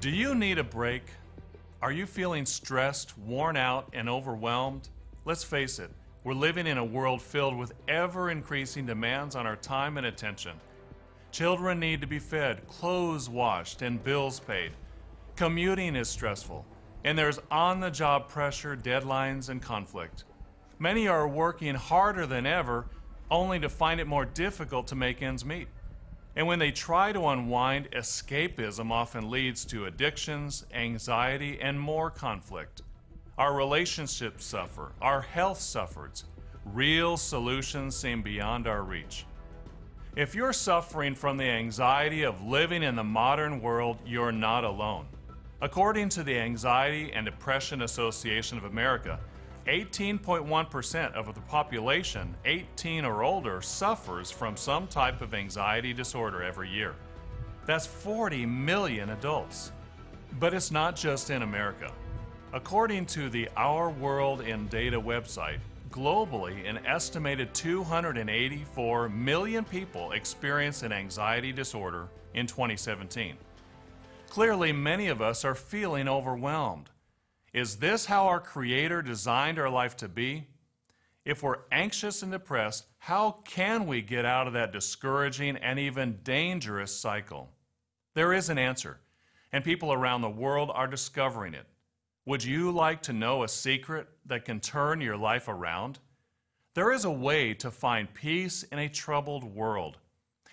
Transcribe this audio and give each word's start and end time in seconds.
Do 0.00 0.08
you 0.08 0.34
need 0.34 0.56
a 0.56 0.64
break? 0.64 1.02
Are 1.82 1.92
you 1.92 2.06
feeling 2.06 2.46
stressed, 2.46 3.18
worn 3.18 3.54
out, 3.54 3.90
and 3.92 4.08
overwhelmed? 4.08 4.88
Let's 5.26 5.44
face 5.44 5.78
it, 5.78 5.90
we're 6.24 6.32
living 6.32 6.66
in 6.66 6.78
a 6.78 6.84
world 6.84 7.20
filled 7.20 7.54
with 7.54 7.74
ever 7.86 8.30
increasing 8.30 8.86
demands 8.86 9.36
on 9.36 9.46
our 9.46 9.56
time 9.56 9.98
and 9.98 10.06
attention. 10.06 10.52
Children 11.32 11.80
need 11.80 12.00
to 12.00 12.06
be 12.06 12.18
fed, 12.18 12.66
clothes 12.66 13.28
washed, 13.28 13.82
and 13.82 14.02
bills 14.02 14.40
paid. 14.40 14.72
Commuting 15.36 15.94
is 15.96 16.08
stressful, 16.08 16.64
and 17.04 17.18
there's 17.18 17.38
on 17.50 17.80
the 17.80 17.90
job 17.90 18.30
pressure, 18.30 18.74
deadlines, 18.74 19.50
and 19.50 19.60
conflict. 19.60 20.24
Many 20.78 21.08
are 21.08 21.28
working 21.28 21.74
harder 21.74 22.24
than 22.24 22.46
ever, 22.46 22.86
only 23.30 23.60
to 23.60 23.68
find 23.68 24.00
it 24.00 24.06
more 24.06 24.24
difficult 24.24 24.86
to 24.86 24.96
make 24.96 25.20
ends 25.20 25.44
meet. 25.44 25.68
And 26.40 26.46
when 26.46 26.58
they 26.58 26.70
try 26.70 27.12
to 27.12 27.26
unwind, 27.26 27.90
escapism 27.90 28.90
often 28.90 29.30
leads 29.30 29.62
to 29.66 29.84
addictions, 29.84 30.64
anxiety, 30.72 31.60
and 31.60 31.78
more 31.78 32.08
conflict. 32.08 32.80
Our 33.36 33.54
relationships 33.54 34.46
suffer, 34.46 34.92
our 35.02 35.20
health 35.20 35.60
suffers. 35.60 36.24
Real 36.64 37.18
solutions 37.18 37.94
seem 37.94 38.22
beyond 38.22 38.66
our 38.66 38.82
reach. 38.82 39.26
If 40.16 40.34
you're 40.34 40.54
suffering 40.54 41.14
from 41.14 41.36
the 41.36 41.44
anxiety 41.44 42.22
of 42.22 42.42
living 42.42 42.84
in 42.84 42.96
the 42.96 43.04
modern 43.04 43.60
world, 43.60 43.98
you're 44.06 44.32
not 44.32 44.64
alone. 44.64 45.08
According 45.60 46.08
to 46.08 46.22
the 46.22 46.38
Anxiety 46.38 47.12
and 47.12 47.26
Depression 47.26 47.82
Association 47.82 48.56
of 48.56 48.64
America, 48.64 49.20
18.1% 49.66 51.12
of 51.14 51.34
the 51.34 51.40
population 51.42 52.34
18 52.44 53.04
or 53.04 53.22
older 53.22 53.60
suffers 53.60 54.30
from 54.30 54.56
some 54.56 54.86
type 54.86 55.20
of 55.20 55.34
anxiety 55.34 55.92
disorder 55.92 56.42
every 56.42 56.68
year. 56.68 56.94
That's 57.66 57.86
40 57.86 58.46
million 58.46 59.10
adults. 59.10 59.72
But 60.38 60.54
it's 60.54 60.70
not 60.70 60.96
just 60.96 61.30
in 61.30 61.42
America. 61.42 61.92
According 62.52 63.06
to 63.06 63.28
the 63.28 63.48
Our 63.56 63.90
World 63.90 64.40
in 64.40 64.66
Data 64.68 65.00
website, 65.00 65.58
globally, 65.90 66.68
an 66.68 66.78
estimated 66.86 67.52
284 67.54 69.08
million 69.08 69.64
people 69.64 70.12
experienced 70.12 70.82
an 70.82 70.92
anxiety 70.92 71.52
disorder 71.52 72.08
in 72.34 72.46
2017. 72.46 73.36
Clearly, 74.28 74.72
many 74.72 75.08
of 75.08 75.20
us 75.20 75.44
are 75.44 75.54
feeling 75.54 76.08
overwhelmed. 76.08 76.88
Is 77.52 77.76
this 77.76 78.06
how 78.06 78.26
our 78.28 78.40
Creator 78.40 79.02
designed 79.02 79.58
our 79.58 79.70
life 79.70 79.96
to 79.98 80.08
be? 80.08 80.46
If 81.24 81.42
we're 81.42 81.58
anxious 81.72 82.22
and 82.22 82.30
depressed, 82.30 82.86
how 82.98 83.38
can 83.44 83.86
we 83.86 84.02
get 84.02 84.24
out 84.24 84.46
of 84.46 84.52
that 84.52 84.72
discouraging 84.72 85.56
and 85.56 85.78
even 85.78 86.20
dangerous 86.22 86.94
cycle? 86.94 87.50
There 88.14 88.32
is 88.32 88.48
an 88.50 88.58
answer, 88.58 89.00
and 89.52 89.64
people 89.64 89.92
around 89.92 90.22
the 90.22 90.30
world 90.30 90.70
are 90.72 90.86
discovering 90.86 91.54
it. 91.54 91.66
Would 92.24 92.44
you 92.44 92.70
like 92.70 93.02
to 93.02 93.12
know 93.12 93.42
a 93.42 93.48
secret 93.48 94.06
that 94.26 94.44
can 94.44 94.60
turn 94.60 95.00
your 95.00 95.16
life 95.16 95.48
around? 95.48 95.98
There 96.74 96.92
is 96.92 97.04
a 97.04 97.10
way 97.10 97.52
to 97.54 97.70
find 97.70 98.12
peace 98.14 98.62
in 98.62 98.78
a 98.78 98.88
troubled 98.88 99.42
world. 99.42 99.98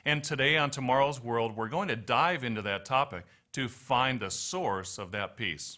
And 0.04 0.24
today 0.24 0.58
on 0.58 0.72
Tomorrow's 0.72 1.22
World, 1.22 1.56
we're 1.56 1.70
going 1.70 1.90
to 1.90 1.96
dive 1.96 2.44
into 2.44 2.64
that 2.64 2.86
topic 2.86 3.26
to 3.54 3.68
find 3.68 4.20
the 4.20 4.32
source 4.32 4.98
of 4.98 5.12
that 5.12 5.38
peace. 5.38 5.78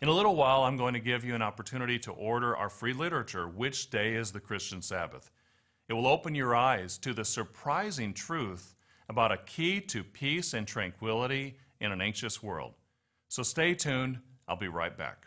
In 0.00 0.06
a 0.06 0.12
little 0.12 0.36
while, 0.36 0.62
I'm 0.62 0.76
going 0.76 0.94
to 0.94 1.00
give 1.00 1.24
you 1.24 1.34
an 1.34 1.42
opportunity 1.42 1.98
to 1.98 2.12
order 2.12 2.56
our 2.56 2.68
free 2.68 2.92
literature, 2.92 3.48
Which 3.48 3.90
Day 3.90 4.14
is 4.14 4.30
the 4.30 4.38
Christian 4.38 4.80
Sabbath? 4.80 5.28
It 5.88 5.94
will 5.94 6.06
open 6.06 6.36
your 6.36 6.54
eyes 6.54 6.98
to 6.98 7.12
the 7.12 7.24
surprising 7.24 8.14
truth 8.14 8.76
about 9.08 9.32
a 9.32 9.38
key 9.38 9.80
to 9.80 10.04
peace 10.04 10.54
and 10.54 10.68
tranquility 10.68 11.56
in 11.80 11.90
an 11.90 12.00
anxious 12.00 12.40
world. 12.40 12.74
So 13.26 13.42
stay 13.42 13.74
tuned. 13.74 14.20
I'll 14.46 14.54
be 14.54 14.68
right 14.68 14.96
back. 14.96 15.26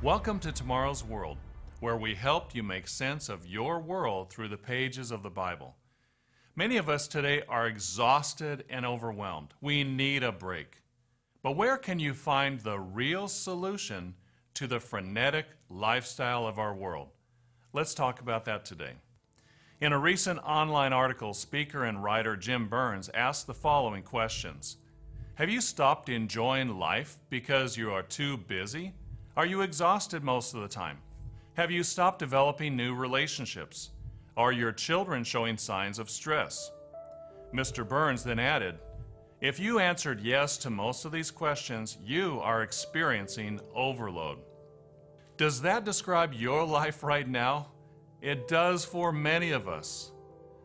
Welcome 0.00 0.38
to 0.38 0.52
Tomorrow's 0.52 1.02
World, 1.02 1.38
where 1.80 1.96
we 1.96 2.14
help 2.14 2.54
you 2.54 2.62
make 2.62 2.86
sense 2.86 3.28
of 3.28 3.44
your 3.44 3.80
world 3.80 4.30
through 4.30 4.50
the 4.50 4.56
pages 4.56 5.10
of 5.10 5.24
the 5.24 5.30
Bible. 5.30 5.74
Many 6.54 6.76
of 6.76 6.90
us 6.90 7.08
today 7.08 7.42
are 7.48 7.66
exhausted 7.66 8.64
and 8.68 8.84
overwhelmed. 8.84 9.54
We 9.62 9.84
need 9.84 10.22
a 10.22 10.32
break. 10.32 10.82
But 11.42 11.56
where 11.56 11.78
can 11.78 11.98
you 11.98 12.12
find 12.12 12.60
the 12.60 12.78
real 12.78 13.26
solution 13.26 14.14
to 14.54 14.66
the 14.66 14.78
frenetic 14.78 15.46
lifestyle 15.70 16.46
of 16.46 16.58
our 16.58 16.74
world? 16.74 17.08
Let's 17.72 17.94
talk 17.94 18.20
about 18.20 18.44
that 18.44 18.66
today. 18.66 18.92
In 19.80 19.94
a 19.94 19.98
recent 19.98 20.40
online 20.40 20.92
article, 20.92 21.32
speaker 21.32 21.84
and 21.84 22.04
writer 22.04 22.36
Jim 22.36 22.68
Burns 22.68 23.08
asked 23.14 23.46
the 23.46 23.54
following 23.54 24.02
questions 24.02 24.76
Have 25.36 25.48
you 25.48 25.62
stopped 25.62 26.10
enjoying 26.10 26.78
life 26.78 27.16
because 27.30 27.78
you 27.78 27.90
are 27.92 28.02
too 28.02 28.36
busy? 28.36 28.92
Are 29.38 29.46
you 29.46 29.62
exhausted 29.62 30.22
most 30.22 30.52
of 30.52 30.60
the 30.60 30.68
time? 30.68 30.98
Have 31.54 31.70
you 31.70 31.82
stopped 31.82 32.18
developing 32.18 32.76
new 32.76 32.94
relationships? 32.94 33.88
Are 34.36 34.52
your 34.52 34.72
children 34.72 35.24
showing 35.24 35.58
signs 35.58 35.98
of 35.98 36.08
stress? 36.08 36.70
Mr. 37.52 37.86
Burns 37.86 38.24
then 38.24 38.38
added, 38.38 38.78
If 39.42 39.60
you 39.60 39.78
answered 39.78 40.22
yes 40.22 40.56
to 40.58 40.70
most 40.70 41.04
of 41.04 41.12
these 41.12 41.30
questions, 41.30 41.98
you 42.02 42.40
are 42.40 42.62
experiencing 42.62 43.60
overload. 43.74 44.38
Does 45.36 45.60
that 45.62 45.84
describe 45.84 46.32
your 46.32 46.64
life 46.64 47.02
right 47.02 47.28
now? 47.28 47.72
It 48.22 48.48
does 48.48 48.86
for 48.86 49.12
many 49.12 49.50
of 49.50 49.68
us. 49.68 50.12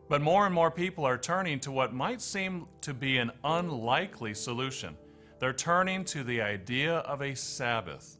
But 0.08 0.22
more 0.22 0.46
and 0.46 0.54
more 0.54 0.70
people 0.70 1.04
are 1.04 1.18
turning 1.18 1.60
to 1.60 1.70
what 1.70 1.92
might 1.92 2.22
seem 2.22 2.68
to 2.80 2.94
be 2.94 3.18
an 3.18 3.30
unlikely 3.44 4.32
solution. 4.32 4.96
They're 5.40 5.52
turning 5.52 6.06
to 6.06 6.24
the 6.24 6.40
idea 6.40 6.98
of 6.98 7.20
a 7.20 7.34
Sabbath. 7.34 8.16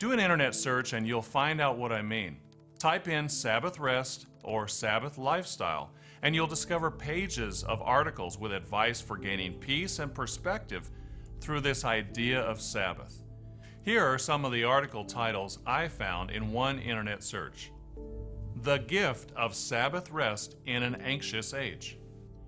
Do 0.00 0.10
an 0.10 0.18
internet 0.18 0.56
search 0.56 0.94
and 0.94 1.06
you'll 1.06 1.22
find 1.22 1.60
out 1.60 1.78
what 1.78 1.92
I 1.92 2.02
mean. 2.02 2.38
Type 2.80 3.06
in 3.06 3.28
Sabbath 3.28 3.78
rest 3.78 4.26
or 4.44 4.68
Sabbath 4.68 5.18
lifestyle, 5.18 5.90
and 6.22 6.34
you'll 6.34 6.46
discover 6.46 6.90
pages 6.90 7.64
of 7.64 7.82
articles 7.82 8.38
with 8.38 8.52
advice 8.52 9.00
for 9.00 9.16
gaining 9.16 9.54
peace 9.54 9.98
and 9.98 10.14
perspective 10.14 10.90
through 11.40 11.60
this 11.60 11.84
idea 11.84 12.40
of 12.40 12.60
Sabbath. 12.60 13.22
Here 13.84 14.02
are 14.02 14.18
some 14.18 14.46
of 14.46 14.52
the 14.52 14.64
article 14.64 15.04
titles 15.04 15.58
I 15.66 15.88
found 15.88 16.30
in 16.30 16.52
one 16.52 16.78
internet 16.78 17.22
search 17.22 17.70
The 18.62 18.78
Gift 18.78 19.32
of 19.36 19.54
Sabbath 19.54 20.10
Rest 20.10 20.56
in 20.64 20.82
an 20.82 20.94
Anxious 21.02 21.52
Age. 21.52 21.98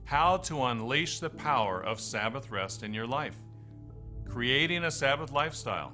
How 0.05 0.39
to 0.39 0.65
Unleash 0.65 1.21
the 1.21 1.29
Power 1.29 1.83
of 1.83 2.01
Sabbath 2.01 2.51
Rest 2.51 2.83
in 2.83 2.95
Your 2.95 3.07
Life. 3.07 3.37
Creating 4.27 4.85
a 4.85 4.91
Sabbath 4.91 5.33
Lifestyle. 5.33 5.93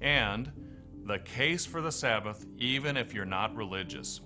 And 0.00 0.50
The 1.04 1.20
Case 1.20 1.64
for 1.64 1.80
the 1.80 1.92
Sabbath, 1.92 2.44
Even 2.58 2.96
If 2.96 3.14
You're 3.14 3.26
Not 3.26 3.54
Religious. 3.54 4.22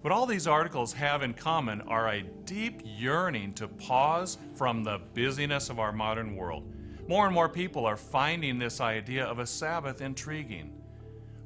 What 0.00 0.14
all 0.14 0.24
these 0.24 0.46
articles 0.46 0.94
have 0.94 1.22
in 1.22 1.34
common 1.34 1.82
are 1.82 2.08
a 2.08 2.22
deep 2.22 2.80
yearning 2.84 3.52
to 3.54 3.68
pause 3.68 4.38
from 4.54 4.82
the 4.82 4.98
busyness 5.12 5.68
of 5.68 5.78
our 5.78 5.92
modern 5.92 6.36
world. 6.36 6.72
More 7.06 7.26
and 7.26 7.34
more 7.34 7.50
people 7.50 7.84
are 7.84 7.98
finding 7.98 8.58
this 8.58 8.80
idea 8.80 9.26
of 9.26 9.40
a 9.40 9.46
Sabbath 9.46 10.00
intriguing. 10.00 10.72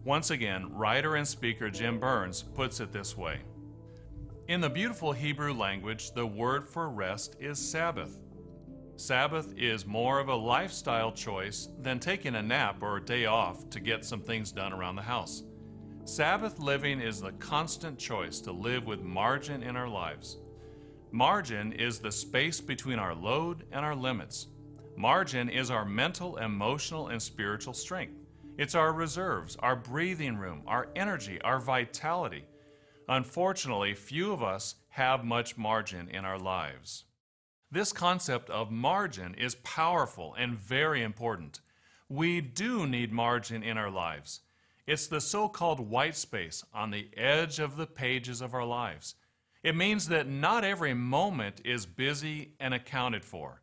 Once 0.05 0.31
again, 0.31 0.73
writer 0.73 1.17
and 1.17 1.27
speaker 1.27 1.69
Jim 1.69 1.99
Burns 1.99 2.43
puts 2.43 2.79
it 2.79 2.93
this 2.93 3.17
way 3.17 3.41
In 4.47 4.61
the 4.61 4.71
beautiful 4.71 5.11
Hebrew 5.11 5.53
language, 5.53 6.13
the 6.13 6.27
word 6.27 6.69
for 6.69 6.89
rest 6.91 7.35
is 7.41 7.59
Sabbath. 7.59 8.21
Sabbath 8.95 9.53
is 9.57 9.85
more 9.85 10.21
of 10.21 10.29
a 10.29 10.35
lifestyle 10.35 11.11
choice 11.11 11.71
than 11.81 11.99
taking 11.99 12.37
a 12.37 12.43
nap 12.43 12.83
or 12.83 12.99
a 12.99 13.05
day 13.05 13.25
off 13.25 13.69
to 13.71 13.81
get 13.81 14.05
some 14.05 14.21
things 14.21 14.53
done 14.53 14.73
around 14.73 14.95
the 14.95 15.03
house. 15.03 15.43
Sabbath 16.07 16.59
living 16.59 17.01
is 17.01 17.23
the 17.23 17.33
constant 17.33 17.99
choice 17.99 18.39
to 18.41 18.53
live 18.53 18.87
with 18.87 19.01
margin 19.01 19.63
in 19.63 19.75
our 19.75 19.89
lives. 19.89 20.37
Margin 21.13 21.73
is 21.73 21.99
the 21.99 22.13
space 22.13 22.61
between 22.61 22.99
our 22.99 23.15
load 23.15 23.65
and 23.73 23.87
our 23.87 23.97
limits. 23.97 24.49
Margin 24.97 25.49
is 25.49 25.71
our 25.71 25.87
mental, 25.87 26.37
emotional, 26.37 27.09
and 27.09 27.23
spiritual 27.23 27.73
strength. 27.73 28.21
It's 28.59 28.75
our 28.75 28.93
reserves, 28.93 29.57
our 29.61 29.75
breathing 29.75 30.37
room, 30.37 30.63
our 30.67 30.89
energy, 30.95 31.41
our 31.41 31.59
vitality. 31.59 32.45
Unfortunately, 33.09 33.95
few 33.95 34.31
of 34.31 34.43
us 34.43 34.75
have 34.91 35.25
much 35.25 35.57
margin 35.57 36.11
in 36.11 36.27
our 36.27 36.39
lives. 36.39 37.05
This 37.71 37.95
concept 37.95 38.51
of 38.51 38.71
margin 38.71 39.35
is 39.37 39.55
powerful 39.57 40.35
and 40.39 40.59
very 40.59 41.03
important. 41.03 41.61
We 42.11 42.43
do 42.43 42.87
need 42.87 43.11
margin 43.11 43.63
in 43.63 43.79
our 43.79 43.91
lives. 43.91 44.41
It's 44.87 45.07
the 45.07 45.21
so 45.21 45.49
called 45.49 45.81
white 45.81 46.17
space 46.17 46.63
on 46.75 46.91
the 46.91 47.09
edge 47.17 47.59
of 47.59 47.77
the 47.77 47.87
pages 47.87 48.41
of 48.41 48.53
our 48.53 48.65
lives. 48.65 49.15
It 49.63 49.75
means 49.75 50.09
that 50.09 50.29
not 50.29 50.63
every 50.63 50.93
moment 50.93 51.63
is 51.65 51.87
busy 51.87 52.53
and 52.61 52.75
accounted 52.75 53.25
for. 53.25 53.63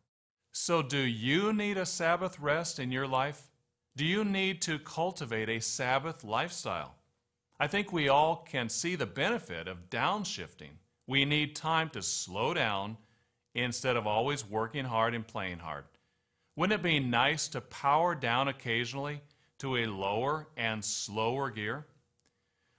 So, 0.50 0.82
do 0.82 0.98
you 0.98 1.52
need 1.52 1.78
a 1.78 1.86
Sabbath 1.86 2.40
rest 2.40 2.78
in 2.78 2.90
your 2.90 3.06
life? 3.06 3.50
Do 3.96 4.04
you 4.04 4.24
need 4.24 4.60
to 4.62 4.78
cultivate 4.78 5.48
a 5.48 5.60
Sabbath 5.60 6.24
lifestyle? 6.24 6.96
I 7.60 7.68
think 7.68 7.92
we 7.92 8.08
all 8.08 8.36
can 8.36 8.68
see 8.68 8.96
the 8.96 9.06
benefit 9.06 9.68
of 9.68 9.88
downshifting, 9.90 10.78
We 11.06 11.24
need 11.24 11.54
time 11.54 11.88
to 11.90 12.02
slow 12.02 12.52
down 12.52 12.96
instead 13.54 13.96
of 13.96 14.06
always 14.06 14.44
working 14.44 14.84
hard 14.84 15.14
and 15.14 15.26
playing 15.26 15.58
hard. 15.58 15.84
Wouldn't 16.56 16.80
it 16.80 16.82
be 16.82 17.00
nice 17.00 17.48
to 17.48 17.60
power 17.60 18.14
down 18.14 18.48
occasionally 18.48 19.20
to 19.62 19.76
a 19.76 19.86
lower 19.86 20.48
and 20.56 20.84
slower 20.84 21.48
gear? 21.48 21.86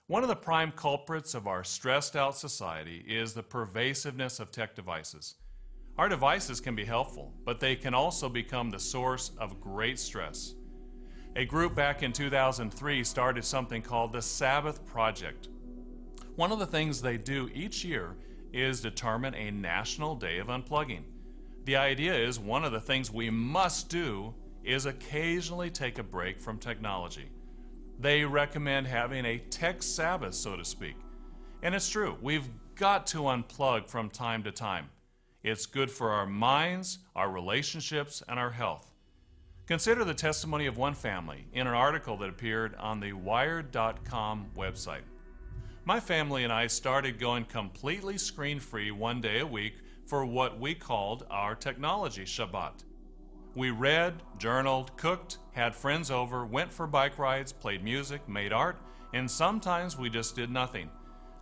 One 0.06 0.22
of 0.22 0.28
the 0.28 0.36
prime 0.36 0.70
culprits 0.70 1.32
of 1.32 1.46
our 1.46 1.64
stressed 1.64 2.14
out 2.14 2.36
society 2.36 3.02
is 3.08 3.32
the 3.32 3.42
pervasiveness 3.42 4.38
of 4.38 4.50
tech 4.50 4.76
devices. 4.76 5.36
Our 5.96 6.10
devices 6.10 6.60
can 6.60 6.74
be 6.74 6.84
helpful, 6.84 7.32
but 7.46 7.58
they 7.58 7.74
can 7.74 7.94
also 7.94 8.28
become 8.28 8.68
the 8.68 8.78
source 8.78 9.30
of 9.38 9.62
great 9.62 9.98
stress. 9.98 10.56
A 11.36 11.46
group 11.46 11.74
back 11.74 12.02
in 12.02 12.12
2003 12.12 13.02
started 13.02 13.46
something 13.46 13.80
called 13.80 14.12
the 14.12 14.20
Sabbath 14.20 14.84
Project. 14.84 15.48
One 16.36 16.52
of 16.52 16.58
the 16.58 16.66
things 16.66 17.00
they 17.00 17.16
do 17.16 17.48
each 17.54 17.82
year 17.82 18.14
is 18.52 18.82
determine 18.82 19.34
a 19.34 19.50
national 19.50 20.16
day 20.16 20.36
of 20.36 20.48
unplugging. 20.48 21.04
The 21.64 21.76
idea 21.76 22.14
is 22.14 22.38
one 22.38 22.62
of 22.62 22.72
the 22.72 22.80
things 22.80 23.10
we 23.10 23.30
must 23.30 23.88
do 23.88 24.34
is 24.64 24.86
occasionally 24.86 25.70
take 25.70 25.98
a 25.98 26.02
break 26.02 26.40
from 26.40 26.58
technology. 26.58 27.28
They 27.98 28.24
recommend 28.24 28.86
having 28.86 29.24
a 29.24 29.38
tech 29.38 29.82
Sabbath, 29.82 30.34
so 30.34 30.56
to 30.56 30.64
speak. 30.64 30.96
And 31.62 31.74
it's 31.74 31.88
true, 31.88 32.16
we've 32.20 32.48
got 32.74 33.06
to 33.08 33.18
unplug 33.18 33.88
from 33.88 34.10
time 34.10 34.42
to 34.44 34.52
time. 34.52 34.90
It's 35.42 35.66
good 35.66 35.90
for 35.90 36.10
our 36.10 36.26
minds, 36.26 36.98
our 37.14 37.30
relationships, 37.30 38.22
and 38.28 38.38
our 38.38 38.50
health. 38.50 38.90
Consider 39.66 40.04
the 40.04 40.14
testimony 40.14 40.66
of 40.66 40.76
one 40.76 40.94
family 40.94 41.46
in 41.52 41.66
an 41.66 41.74
article 41.74 42.16
that 42.18 42.28
appeared 42.28 42.74
on 42.76 43.00
the 43.00 43.12
Wired.com 43.12 44.46
website. 44.56 45.04
My 45.86 46.00
family 46.00 46.44
and 46.44 46.52
I 46.52 46.66
started 46.66 47.18
going 47.18 47.44
completely 47.44 48.18
screen 48.18 48.58
free 48.58 48.90
one 48.90 49.20
day 49.20 49.40
a 49.40 49.46
week 49.46 49.74
for 50.06 50.24
what 50.26 50.58
we 50.58 50.74
called 50.74 51.26
our 51.30 51.54
technology 51.54 52.24
Shabbat. 52.24 52.84
We 53.56 53.70
read, 53.70 54.20
journaled, 54.36 54.96
cooked, 54.96 55.38
had 55.52 55.76
friends 55.76 56.10
over, 56.10 56.44
went 56.44 56.72
for 56.72 56.88
bike 56.88 57.20
rides, 57.20 57.52
played 57.52 57.84
music, 57.84 58.28
made 58.28 58.52
art, 58.52 58.76
and 59.12 59.30
sometimes 59.30 59.96
we 59.96 60.10
just 60.10 60.34
did 60.34 60.50
nothing. 60.50 60.90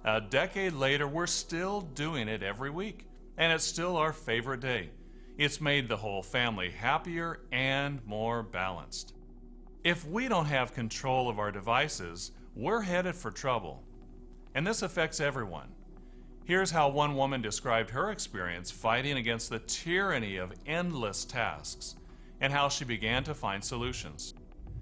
A 0.05 0.20
decade 0.20 0.75
later, 0.75 1.09
we're 1.09 1.26
still 1.26 1.81
doing 1.81 2.29
it 2.29 2.43
every 2.43 2.69
week, 2.69 3.06
and 3.38 3.50
it's 3.50 3.64
still 3.64 3.97
our 3.97 4.12
favorite 4.12 4.61
day. 4.61 4.91
It's 5.38 5.59
made 5.59 5.88
the 5.88 5.97
whole 5.97 6.23
family 6.23 6.70
happier 6.70 7.41
and 7.50 8.05
more 8.05 8.43
balanced. 8.43 9.14
If 9.82 10.06
we 10.06 10.29
don't 10.29 10.47
have 10.47 10.75
control 10.75 11.31
of 11.31 11.38
our 11.38 11.50
devices, 11.50 12.32
we're 12.55 12.82
headed 12.82 13.14
for 13.14 13.31
trouble. 13.31 13.82
And 14.55 14.67
this 14.67 14.82
affects 14.82 15.19
everyone. 15.19 15.69
Here's 16.44 16.70
how 16.70 16.91
one 16.91 17.17
woman 17.17 17.41
described 17.41 17.88
her 17.91 18.11
experience 18.11 18.70
fighting 18.70 19.17
against 19.17 19.49
the 19.49 19.61
tyranny 19.61 20.37
of 20.37 20.53
endless 20.67 21.25
tasks 21.25 21.94
and 22.42 22.52
how 22.52 22.68
she 22.68 22.84
began 22.84 23.22
to 23.24 23.34
find 23.34 23.64
solutions. 23.64 24.34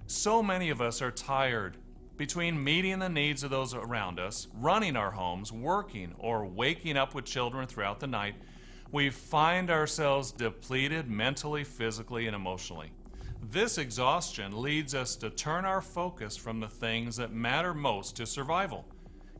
So 0.07 0.41
many 0.43 0.71
of 0.71 0.81
us 0.81 1.01
are 1.01 1.11
tired 1.11 1.77
between 2.17 2.61
meeting 2.61 2.99
the 2.99 3.07
needs 3.07 3.43
of 3.43 3.51
those 3.51 3.73
around 3.75 4.19
us, 4.19 4.47
running 4.55 4.97
our 4.97 5.11
homes, 5.11 5.51
working, 5.51 6.13
or 6.17 6.45
waking 6.45 6.97
up 6.97 7.13
with 7.15 7.23
children 7.23 7.67
throughout 7.67 7.99
the 7.99 8.07
night. 8.07 8.35
We 8.91 9.11
find 9.11 9.69
ourselves 9.69 10.31
depleted 10.31 11.07
mentally, 11.07 11.63
physically, 11.63 12.25
and 12.25 12.35
emotionally. 12.35 12.91
This 13.49 13.77
exhaustion 13.77 14.59
leads 14.59 14.93
us 14.95 15.15
to 15.17 15.29
turn 15.29 15.63
our 15.63 15.81
focus 15.81 16.35
from 16.35 16.59
the 16.59 16.67
things 16.67 17.15
that 17.17 17.31
matter 17.31 17.73
most 17.73 18.15
to 18.17 18.25
survival. 18.25 18.85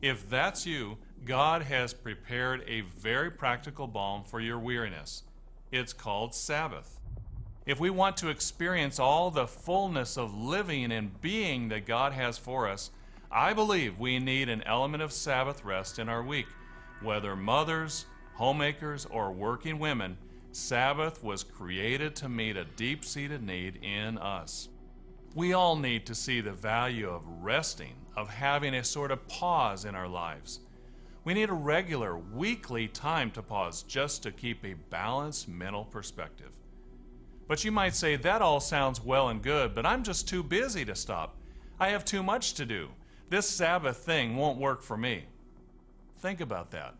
If 0.00 0.28
that's 0.28 0.64
you, 0.64 0.96
God 1.24 1.62
has 1.62 1.92
prepared 1.92 2.64
a 2.68 2.82
very 2.82 3.30
practical 3.30 3.86
balm 3.86 4.24
for 4.24 4.40
your 4.40 4.58
weariness. 4.58 5.24
It's 5.70 5.92
called 5.92 6.34
Sabbath. 6.34 6.98
If 7.64 7.78
we 7.78 7.90
want 7.90 8.16
to 8.16 8.28
experience 8.28 8.98
all 8.98 9.30
the 9.30 9.46
fullness 9.46 10.18
of 10.18 10.34
living 10.34 10.90
and 10.90 11.20
being 11.20 11.68
that 11.68 11.86
God 11.86 12.12
has 12.12 12.36
for 12.36 12.68
us, 12.68 12.90
I 13.30 13.52
believe 13.52 14.00
we 14.00 14.18
need 14.18 14.48
an 14.48 14.64
element 14.66 15.00
of 15.00 15.12
Sabbath 15.12 15.64
rest 15.64 16.00
in 16.00 16.08
our 16.08 16.24
week. 16.24 16.48
Whether 17.02 17.36
mothers, 17.36 18.06
homemakers, 18.34 19.06
or 19.06 19.30
working 19.30 19.78
women, 19.78 20.18
Sabbath 20.50 21.22
was 21.22 21.44
created 21.44 22.16
to 22.16 22.28
meet 22.28 22.56
a 22.56 22.64
deep 22.64 23.04
seated 23.04 23.44
need 23.44 23.76
in 23.76 24.18
us. 24.18 24.68
We 25.36 25.52
all 25.52 25.76
need 25.76 26.04
to 26.06 26.16
see 26.16 26.40
the 26.40 26.52
value 26.52 27.08
of 27.08 27.22
resting, 27.40 27.94
of 28.16 28.28
having 28.28 28.74
a 28.74 28.82
sort 28.82 29.12
of 29.12 29.26
pause 29.28 29.84
in 29.84 29.94
our 29.94 30.08
lives. 30.08 30.58
We 31.24 31.32
need 31.32 31.48
a 31.48 31.54
regular, 31.54 32.18
weekly 32.18 32.88
time 32.88 33.30
to 33.30 33.42
pause 33.42 33.84
just 33.84 34.24
to 34.24 34.32
keep 34.32 34.64
a 34.64 34.74
balanced 34.90 35.48
mental 35.48 35.84
perspective. 35.84 36.50
But 37.52 37.64
you 37.64 37.70
might 37.70 37.94
say, 37.94 38.16
that 38.16 38.40
all 38.40 38.60
sounds 38.60 39.04
well 39.04 39.28
and 39.28 39.42
good, 39.42 39.74
but 39.74 39.84
I'm 39.84 40.02
just 40.02 40.26
too 40.26 40.42
busy 40.42 40.86
to 40.86 40.94
stop. 40.94 41.36
I 41.78 41.90
have 41.90 42.02
too 42.02 42.22
much 42.22 42.54
to 42.54 42.64
do. 42.64 42.88
This 43.28 43.46
Sabbath 43.46 43.98
thing 43.98 44.36
won't 44.38 44.58
work 44.58 44.80
for 44.80 44.96
me. 44.96 45.26
Think 46.20 46.40
about 46.40 46.70
that. 46.70 46.94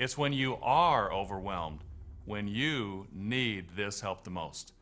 It's 0.00 0.18
when 0.18 0.32
you 0.32 0.56
are 0.56 1.12
overwhelmed, 1.12 1.84
when 2.24 2.48
you 2.48 3.06
need 3.12 3.68
this 3.76 4.00
help 4.00 4.24
the 4.24 4.30
most. 4.30 4.72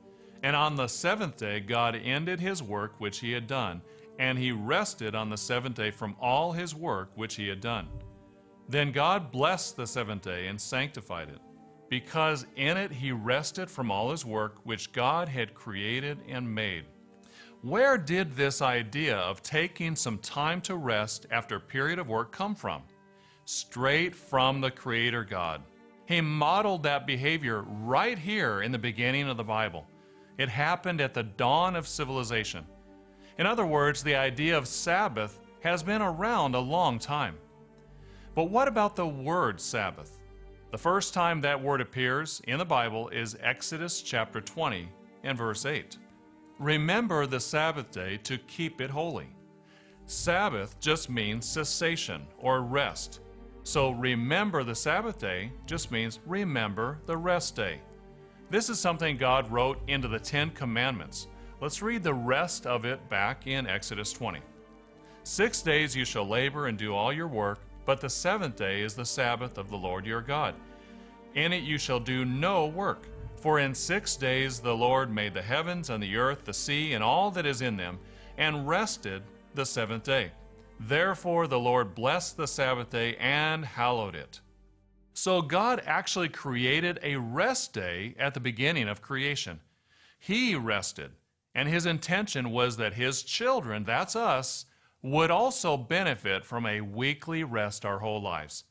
And 0.43 0.55
on 0.55 0.75
the 0.75 0.87
seventh 0.87 1.37
day 1.37 1.59
God 1.59 1.95
ended 1.95 2.39
his 2.39 2.63
work 2.63 2.93
which 2.99 3.19
he 3.19 3.33
had 3.33 3.47
done, 3.47 3.81
and 4.17 4.37
he 4.37 4.51
rested 4.51 5.13
on 5.13 5.29
the 5.29 5.37
seventh 5.37 5.75
day 5.75 5.91
from 5.91 6.15
all 6.21 6.53
his 6.53 6.73
work 6.73 7.11
which 7.15 7.35
he 7.35 7.47
had 7.47 7.59
done. 7.59 7.87
Then 8.69 8.91
God 8.91 9.31
blessed 9.31 9.75
the 9.75 9.87
seventh 9.87 10.21
day 10.21 10.47
and 10.47 10.59
sanctified 10.59 11.29
it, 11.29 11.39
because 11.89 12.45
in 12.55 12.77
it 12.77 12.91
he 12.91 13.11
rested 13.11 13.69
from 13.69 13.91
all 13.91 14.11
his 14.11 14.25
work 14.25 14.57
which 14.63 14.93
God 14.93 15.27
had 15.27 15.53
created 15.53 16.19
and 16.29 16.53
made. 16.53 16.85
Where 17.63 17.97
did 17.97 18.33
this 18.33 18.61
idea 18.61 19.15
of 19.15 19.41
taking 19.41 19.95
some 19.95 20.17
time 20.17 20.59
to 20.63 20.75
rest 20.75 21.27
after 21.31 21.55
a 21.55 21.61
period 21.61 21.97
of 21.97 22.09
work 22.09 22.33
come 22.33 22.55
from? 22.55 22.81
Straight 23.45 24.13
from 24.13 24.59
the 24.59 24.69
Creator 24.69 25.23
God. 25.23 25.61
He 26.05 26.19
modeled 26.19 26.83
that 26.83 27.07
behavior 27.07 27.61
right 27.61 28.19
here 28.19 28.63
in 28.63 28.73
the 28.73 28.77
beginning 28.77 29.29
of 29.29 29.37
the 29.37 29.45
Bible. 29.45 29.87
It 30.37 30.49
happened 30.49 30.99
at 30.99 31.13
the 31.13 31.23
dawn 31.23 31.77
of 31.77 31.87
civilization. 31.87 32.65
In 33.39 33.45
other 33.45 33.65
words, 33.65 34.03
the 34.03 34.17
idea 34.17 34.57
of 34.57 34.67
Sabbath 34.67 35.39
has 35.61 35.81
been 35.81 36.01
around 36.01 36.55
a 36.55 36.59
long 36.59 36.99
time. 36.99 37.37
But 38.35 38.49
what 38.49 38.67
about 38.67 38.97
the 38.97 39.07
word 39.07 39.61
Sabbath? 39.61 40.19
The 40.71 40.77
first 40.77 41.13
time 41.13 41.39
that 41.39 41.63
word 41.63 41.79
appears 41.79 42.41
in 42.45 42.59
the 42.59 42.65
Bible 42.65 43.07
is 43.07 43.37
Exodus 43.39 44.01
chapter 44.01 44.41
20 44.41 44.89
and 45.23 45.37
verse 45.37 45.65
8. 45.65 45.97
Remember 46.59 47.25
the 47.25 47.39
Sabbath 47.39 47.91
day 47.91 48.17
to 48.23 48.37
keep 48.37 48.79
it 48.79 48.89
holy. 48.89 49.27
Sabbath 50.05 50.79
just 50.79 51.09
means 51.09 51.45
cessation 51.45 52.27
or 52.37 52.61
rest. 52.61 53.21
So 53.63 53.91
remember 53.91 54.63
the 54.63 54.75
Sabbath 54.75 55.17
day 55.17 55.51
just 55.65 55.91
means 55.91 56.19
remember 56.25 56.99
the 57.05 57.17
rest 57.17 57.55
day. 57.55 57.79
This 58.49 58.69
is 58.69 58.79
something 58.79 59.17
God 59.17 59.51
wrote 59.51 59.81
into 59.87 60.07
the 60.07 60.19
Ten 60.19 60.51
Commandments. 60.51 61.27
Let's 61.59 61.81
read 61.81 62.03
the 62.03 62.13
rest 62.13 62.67
of 62.67 62.85
it 62.85 63.09
back 63.09 63.47
in 63.47 63.65
Exodus 63.65 64.13
20. 64.13 64.39
Six 65.23 65.61
days 65.61 65.95
you 65.95 66.05
shall 66.05 66.27
labor 66.27 66.67
and 66.67 66.77
do 66.77 66.93
all 66.93 67.11
your 67.11 67.27
work, 67.27 67.59
but 67.85 67.99
the 67.99 68.09
seventh 68.09 68.57
day 68.57 68.81
is 68.81 68.93
the 68.93 69.05
Sabbath 69.05 69.57
of 69.57 69.69
the 69.69 69.77
Lord 69.77 70.05
your 70.05 70.21
God. 70.21 70.53
In 71.35 71.51
it 71.51 71.63
you 71.63 71.77
shall 71.77 71.99
do 71.99 72.25
no 72.25 72.67
work. 72.67 73.07
For 73.43 73.59
in 73.59 73.75
six 73.75 74.15
days 74.15 74.61
the 74.61 74.73
Lord 74.73 75.13
made 75.13 75.33
the 75.33 75.41
heavens 75.41 75.89
and 75.89 76.01
the 76.01 76.15
earth, 76.15 76.45
the 76.45 76.53
sea, 76.53 76.93
and 76.93 77.03
all 77.03 77.29
that 77.31 77.45
is 77.45 77.61
in 77.61 77.75
them, 77.75 77.99
and 78.37 78.65
rested 78.65 79.21
the 79.53 79.65
seventh 79.65 80.03
day. 80.03 80.31
Therefore 80.79 81.47
the 81.47 81.59
Lord 81.59 81.93
blessed 81.93 82.37
the 82.37 82.47
Sabbath 82.47 82.91
day 82.91 83.17
and 83.17 83.65
hallowed 83.65 84.15
it. 84.15 84.39
So 85.13 85.41
God 85.41 85.83
actually 85.85 86.29
created 86.29 86.99
a 87.03 87.17
rest 87.17 87.73
day 87.73 88.15
at 88.17 88.33
the 88.33 88.39
beginning 88.39 88.87
of 88.87 89.01
creation. 89.01 89.59
He 90.17 90.55
rested, 90.55 91.11
and 91.53 91.67
his 91.67 91.85
intention 91.85 92.49
was 92.49 92.77
that 92.77 92.93
his 92.93 93.23
children, 93.23 93.83
that's 93.83 94.15
us, 94.15 94.67
would 95.01 95.31
also 95.31 95.75
benefit 95.75 96.45
from 96.45 96.65
a 96.65 96.79
weekly 96.79 97.43
rest 97.43 97.83
our 97.83 97.99
whole 97.99 98.21
lives. 98.21 98.63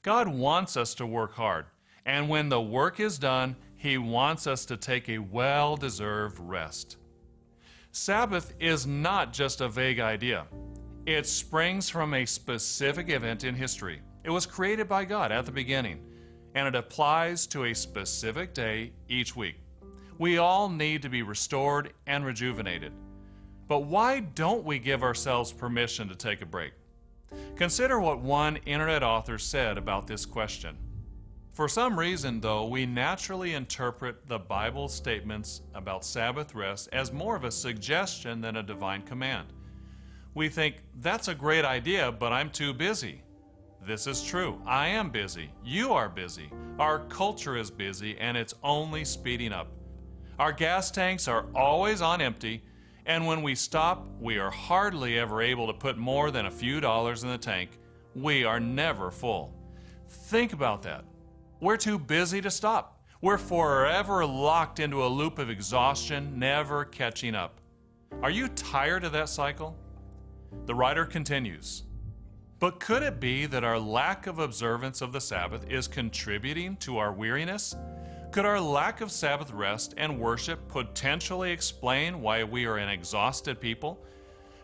God 0.00 0.26
wants 0.26 0.78
us 0.78 0.94
to 0.94 1.06
work 1.06 1.34
hard, 1.34 1.66
and 2.06 2.30
when 2.30 2.48
the 2.48 2.62
work 2.62 2.98
is 2.98 3.18
done, 3.18 3.56
he 3.80 3.96
wants 3.96 4.46
us 4.46 4.66
to 4.66 4.76
take 4.76 5.08
a 5.08 5.16
well 5.16 5.74
deserved 5.74 6.38
rest. 6.38 6.98
Sabbath 7.92 8.52
is 8.60 8.86
not 8.86 9.32
just 9.32 9.62
a 9.62 9.70
vague 9.70 10.00
idea. 10.00 10.46
It 11.06 11.26
springs 11.26 11.88
from 11.88 12.12
a 12.12 12.26
specific 12.26 13.08
event 13.08 13.42
in 13.42 13.54
history. 13.54 14.02
It 14.22 14.28
was 14.28 14.44
created 14.44 14.86
by 14.86 15.06
God 15.06 15.32
at 15.32 15.46
the 15.46 15.50
beginning, 15.50 16.02
and 16.54 16.68
it 16.68 16.74
applies 16.74 17.46
to 17.46 17.64
a 17.64 17.74
specific 17.74 18.52
day 18.52 18.92
each 19.08 19.34
week. 19.34 19.56
We 20.18 20.36
all 20.36 20.68
need 20.68 21.00
to 21.00 21.08
be 21.08 21.22
restored 21.22 21.94
and 22.06 22.22
rejuvenated. 22.22 22.92
But 23.66 23.84
why 23.84 24.20
don't 24.20 24.62
we 24.62 24.78
give 24.78 25.02
ourselves 25.02 25.54
permission 25.54 26.06
to 26.10 26.14
take 26.14 26.42
a 26.42 26.46
break? 26.46 26.74
Consider 27.56 27.98
what 27.98 28.20
one 28.20 28.58
internet 28.66 29.02
author 29.02 29.38
said 29.38 29.78
about 29.78 30.06
this 30.06 30.26
question. 30.26 30.76
For 31.52 31.68
some 31.68 31.98
reason, 31.98 32.40
though, 32.40 32.66
we 32.66 32.86
naturally 32.86 33.54
interpret 33.54 34.28
the 34.28 34.38
Bible 34.38 34.88
statements 34.88 35.62
about 35.74 36.04
Sabbath 36.04 36.54
rest 36.54 36.88
as 36.92 37.12
more 37.12 37.36
of 37.36 37.44
a 37.44 37.50
suggestion 37.50 38.40
than 38.40 38.56
a 38.56 38.62
divine 38.62 39.02
command 39.02 39.52
we 40.34 40.48
think, 40.48 40.82
that's 41.00 41.28
a 41.28 41.34
great 41.34 41.64
idea, 41.64 42.12
but 42.12 42.32
I'm 42.32 42.50
too 42.50 42.72
busy. 42.72 43.22
This 43.84 44.06
is 44.06 44.22
true. 44.22 44.60
I 44.66 44.88
am 44.88 45.10
busy. 45.10 45.50
You 45.64 45.92
are 45.92 46.08
busy. 46.08 46.50
Our 46.78 47.00
culture 47.06 47.56
is 47.56 47.70
busy, 47.70 48.16
and 48.18 48.36
it's 48.36 48.54
only 48.62 49.04
speeding 49.04 49.52
up. 49.52 49.68
Our 50.38 50.52
gas 50.52 50.90
tanks 50.90 51.28
are 51.28 51.46
always 51.54 52.00
on 52.00 52.20
empty, 52.20 52.62
and 53.06 53.26
when 53.26 53.42
we 53.42 53.54
stop, 53.54 54.06
we 54.20 54.38
are 54.38 54.50
hardly 54.50 55.18
ever 55.18 55.42
able 55.42 55.66
to 55.66 55.72
put 55.72 55.98
more 55.98 56.30
than 56.30 56.46
a 56.46 56.50
few 56.50 56.80
dollars 56.80 57.24
in 57.24 57.30
the 57.30 57.38
tank. 57.38 57.70
We 58.14 58.44
are 58.44 58.60
never 58.60 59.10
full. 59.10 59.54
Think 60.08 60.52
about 60.52 60.82
that. 60.82 61.04
We're 61.60 61.76
too 61.76 61.98
busy 61.98 62.40
to 62.40 62.50
stop. 62.50 63.04
We're 63.20 63.36
forever 63.36 64.24
locked 64.24 64.80
into 64.80 65.04
a 65.04 65.06
loop 65.06 65.38
of 65.38 65.50
exhaustion, 65.50 66.38
never 66.38 66.86
catching 66.86 67.34
up. 67.34 67.60
Are 68.22 68.30
you 68.30 68.48
tired 68.48 69.04
of 69.04 69.12
that 69.12 69.28
cycle? 69.28 69.76
The 70.64 70.74
writer 70.74 71.04
continues 71.04 71.82
But 72.60 72.80
could 72.80 73.02
it 73.02 73.20
be 73.20 73.44
that 73.44 73.62
our 73.62 73.78
lack 73.78 74.26
of 74.26 74.38
observance 74.38 75.02
of 75.02 75.12
the 75.12 75.20
Sabbath 75.20 75.70
is 75.70 75.86
contributing 75.86 76.76
to 76.76 76.96
our 76.96 77.12
weariness? 77.12 77.76
Could 78.32 78.46
our 78.46 78.60
lack 78.60 79.02
of 79.02 79.12
Sabbath 79.12 79.50
rest 79.50 79.92
and 79.98 80.18
worship 80.18 80.66
potentially 80.66 81.52
explain 81.52 82.22
why 82.22 82.42
we 82.42 82.64
are 82.64 82.78
an 82.78 82.88
exhausted 82.88 83.60
people? 83.60 84.02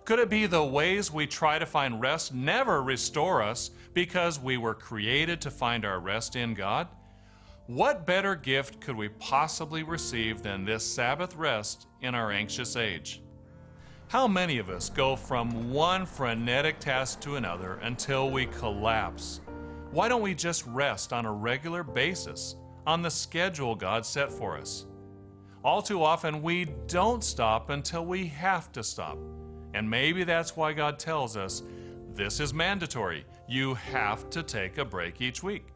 Could 0.06 0.20
it 0.20 0.30
be 0.30 0.46
the 0.46 0.62
ways 0.62 1.10
we 1.10 1.26
try 1.26 1.58
to 1.58 1.66
find 1.66 2.00
rest 2.00 2.32
never 2.32 2.80
restore 2.80 3.42
us 3.42 3.72
because 3.92 4.38
we 4.38 4.56
were 4.56 4.72
created 4.72 5.40
to 5.40 5.50
find 5.50 5.84
our 5.84 5.98
rest 5.98 6.36
in 6.36 6.54
God? 6.54 6.86
What 7.66 8.06
better 8.06 8.36
gift 8.36 8.80
could 8.80 8.94
we 8.94 9.08
possibly 9.08 9.82
receive 9.82 10.44
than 10.44 10.64
this 10.64 10.84
Sabbath 10.84 11.34
rest 11.34 11.88
in 12.02 12.14
our 12.14 12.30
anxious 12.30 12.76
age? 12.76 13.20
How 14.06 14.28
many 14.28 14.58
of 14.58 14.70
us 14.70 14.90
go 14.90 15.16
from 15.16 15.72
one 15.72 16.06
frenetic 16.06 16.78
task 16.78 17.20
to 17.22 17.34
another 17.34 17.80
until 17.82 18.30
we 18.30 18.46
collapse? 18.46 19.40
Why 19.90 20.08
don't 20.08 20.22
we 20.22 20.36
just 20.36 20.64
rest 20.68 21.12
on 21.12 21.26
a 21.26 21.32
regular 21.32 21.82
basis 21.82 22.54
on 22.86 23.02
the 23.02 23.10
schedule 23.10 23.74
God 23.74 24.06
set 24.06 24.30
for 24.30 24.56
us? 24.56 24.86
All 25.64 25.82
too 25.82 26.04
often, 26.04 26.42
we 26.42 26.66
don't 26.86 27.24
stop 27.24 27.70
until 27.70 28.06
we 28.06 28.28
have 28.28 28.70
to 28.70 28.84
stop. 28.84 29.18
And 29.76 29.90
maybe 29.90 30.24
that's 30.24 30.56
why 30.56 30.72
God 30.72 30.98
tells 30.98 31.36
us 31.36 31.62
this 32.14 32.40
is 32.40 32.54
mandatory. 32.54 33.26
You 33.46 33.74
have 33.74 34.30
to 34.30 34.42
take 34.42 34.78
a 34.78 34.86
break 34.86 35.20
each 35.20 35.42
week. 35.42 35.66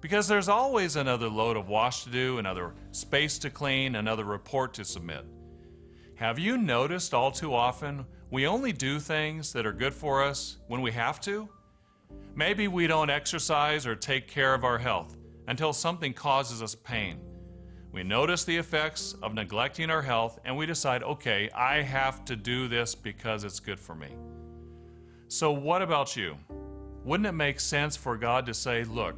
Because 0.00 0.28
there's 0.28 0.48
always 0.48 0.94
another 0.94 1.28
load 1.28 1.56
of 1.56 1.68
wash 1.68 2.04
to 2.04 2.10
do, 2.10 2.38
another 2.38 2.72
space 2.92 3.36
to 3.40 3.50
clean, 3.50 3.96
another 3.96 4.22
report 4.22 4.74
to 4.74 4.84
submit. 4.84 5.24
Have 6.14 6.38
you 6.38 6.56
noticed 6.56 7.12
all 7.14 7.32
too 7.32 7.52
often 7.52 8.06
we 8.30 8.46
only 8.46 8.72
do 8.72 9.00
things 9.00 9.52
that 9.54 9.66
are 9.66 9.72
good 9.72 9.92
for 9.92 10.22
us 10.22 10.58
when 10.68 10.80
we 10.80 10.92
have 10.92 11.20
to? 11.22 11.48
Maybe 12.36 12.68
we 12.68 12.86
don't 12.86 13.10
exercise 13.10 13.88
or 13.88 13.96
take 13.96 14.28
care 14.28 14.54
of 14.54 14.62
our 14.62 14.78
health 14.78 15.16
until 15.48 15.72
something 15.72 16.12
causes 16.12 16.62
us 16.62 16.76
pain. 16.76 17.18
We 17.98 18.04
notice 18.04 18.44
the 18.44 18.56
effects 18.56 19.16
of 19.24 19.34
neglecting 19.34 19.90
our 19.90 20.02
health 20.02 20.38
and 20.44 20.56
we 20.56 20.66
decide, 20.66 21.02
okay, 21.02 21.50
I 21.52 21.82
have 21.82 22.24
to 22.26 22.36
do 22.36 22.68
this 22.68 22.94
because 22.94 23.42
it's 23.42 23.58
good 23.58 23.80
for 23.80 23.96
me. 23.96 24.14
So, 25.26 25.50
what 25.50 25.82
about 25.82 26.14
you? 26.14 26.36
Wouldn't 27.02 27.26
it 27.26 27.32
make 27.32 27.58
sense 27.58 27.96
for 27.96 28.16
God 28.16 28.46
to 28.46 28.54
say, 28.54 28.84
look, 28.84 29.16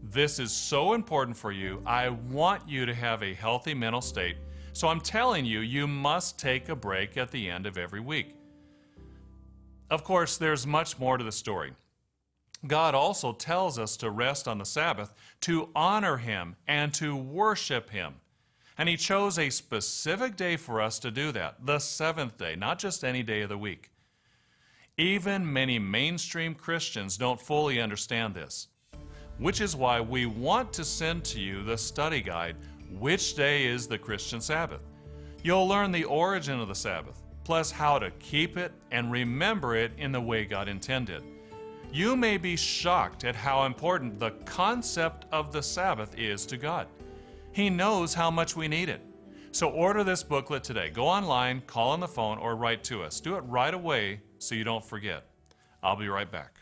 this 0.00 0.38
is 0.38 0.52
so 0.52 0.92
important 0.92 1.36
for 1.36 1.50
you. 1.50 1.82
I 1.84 2.10
want 2.10 2.68
you 2.68 2.86
to 2.86 2.94
have 2.94 3.24
a 3.24 3.34
healthy 3.34 3.74
mental 3.74 4.00
state 4.00 4.36
so 4.72 4.86
I'm 4.86 5.00
telling 5.00 5.44
you, 5.44 5.58
you 5.58 5.88
must 5.88 6.38
take 6.38 6.68
a 6.68 6.76
break 6.76 7.16
at 7.16 7.32
the 7.32 7.50
end 7.50 7.66
of 7.66 7.76
every 7.76 7.98
week. 7.98 8.36
Of 9.90 10.04
course, 10.04 10.36
there's 10.36 10.68
much 10.68 10.96
more 11.00 11.18
to 11.18 11.24
the 11.24 11.32
story. 11.32 11.72
God 12.66 12.94
also 12.94 13.32
tells 13.32 13.78
us 13.78 13.96
to 13.98 14.10
rest 14.10 14.46
on 14.46 14.58
the 14.58 14.64
Sabbath, 14.64 15.14
to 15.42 15.70
honor 15.74 16.18
Him, 16.18 16.56
and 16.68 16.92
to 16.94 17.16
worship 17.16 17.90
Him. 17.90 18.14
And 18.76 18.88
He 18.88 18.96
chose 18.96 19.38
a 19.38 19.50
specific 19.50 20.36
day 20.36 20.56
for 20.56 20.80
us 20.80 20.98
to 21.00 21.10
do 21.10 21.32
that, 21.32 21.64
the 21.64 21.78
seventh 21.78 22.36
day, 22.36 22.56
not 22.56 22.78
just 22.78 23.04
any 23.04 23.22
day 23.22 23.42
of 23.42 23.48
the 23.48 23.58
week. 23.58 23.90
Even 24.98 25.50
many 25.50 25.78
mainstream 25.78 26.54
Christians 26.54 27.16
don't 27.16 27.40
fully 27.40 27.80
understand 27.80 28.34
this, 28.34 28.68
which 29.38 29.62
is 29.62 29.74
why 29.74 30.00
we 30.00 30.26
want 30.26 30.72
to 30.74 30.84
send 30.84 31.24
to 31.24 31.40
you 31.40 31.62
the 31.62 31.78
study 31.78 32.20
guide, 32.20 32.56
Which 32.98 33.34
Day 33.34 33.64
is 33.64 33.86
the 33.86 33.96
Christian 33.96 34.40
Sabbath? 34.42 34.82
You'll 35.42 35.66
learn 35.66 35.92
the 35.92 36.04
origin 36.04 36.60
of 36.60 36.68
the 36.68 36.74
Sabbath, 36.74 37.22
plus 37.44 37.70
how 37.70 37.98
to 37.98 38.10
keep 38.18 38.58
it 38.58 38.72
and 38.90 39.10
remember 39.10 39.74
it 39.74 39.92
in 39.96 40.12
the 40.12 40.20
way 40.20 40.44
God 40.44 40.68
intended. 40.68 41.22
You 41.92 42.16
may 42.16 42.36
be 42.36 42.54
shocked 42.54 43.24
at 43.24 43.34
how 43.34 43.64
important 43.64 44.20
the 44.20 44.30
concept 44.44 45.26
of 45.32 45.50
the 45.50 45.62
Sabbath 45.62 46.16
is 46.16 46.46
to 46.46 46.56
God. 46.56 46.86
He 47.52 47.68
knows 47.68 48.14
how 48.14 48.30
much 48.30 48.54
we 48.54 48.68
need 48.68 48.88
it. 48.88 49.02
So 49.50 49.70
order 49.70 50.04
this 50.04 50.22
booklet 50.22 50.62
today. 50.62 50.90
Go 50.90 51.08
online, 51.08 51.62
call 51.66 51.90
on 51.90 51.98
the 51.98 52.06
phone, 52.06 52.38
or 52.38 52.54
write 52.54 52.84
to 52.84 53.02
us. 53.02 53.18
Do 53.20 53.34
it 53.34 53.40
right 53.40 53.74
away 53.74 54.20
so 54.38 54.54
you 54.54 54.62
don't 54.62 54.84
forget. 54.84 55.24
I'll 55.82 55.96
be 55.96 56.08
right 56.08 56.30
back. 56.30 56.60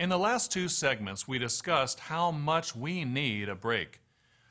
In 0.00 0.08
the 0.08 0.18
last 0.18 0.50
two 0.50 0.68
segments, 0.68 1.28
we 1.28 1.38
discussed 1.38 2.00
how 2.00 2.30
much 2.30 2.74
we 2.74 3.04
need 3.04 3.50
a 3.50 3.54
break. 3.54 4.00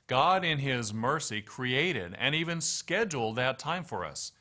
God, 0.06 0.46
in 0.46 0.60
His 0.60 0.94
mercy, 0.94 1.42
created 1.42 2.16
and 2.20 2.36
even 2.36 2.62
scheduled 2.62 3.38
that 3.38 3.58
time 3.58 3.84
for 3.84 4.06
us. 4.06 4.32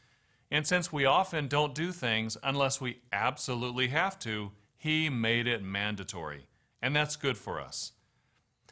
And 0.51 0.67
since 0.67 0.93
we 0.93 1.07
often 1.07 1.49
don't 1.49 1.75
do 1.75 1.93
things 1.93 2.37
unless 2.43 2.79
we 2.79 3.01
absolutely 3.11 3.89
have 3.89 4.19
to, 4.19 4.53
He 4.77 5.09
made 5.09 5.47
it 5.47 5.63
mandatory. 5.63 6.47
And 6.83 6.95
that's 6.95 7.17
good 7.17 7.39
for 7.39 7.59
us. 7.59 7.93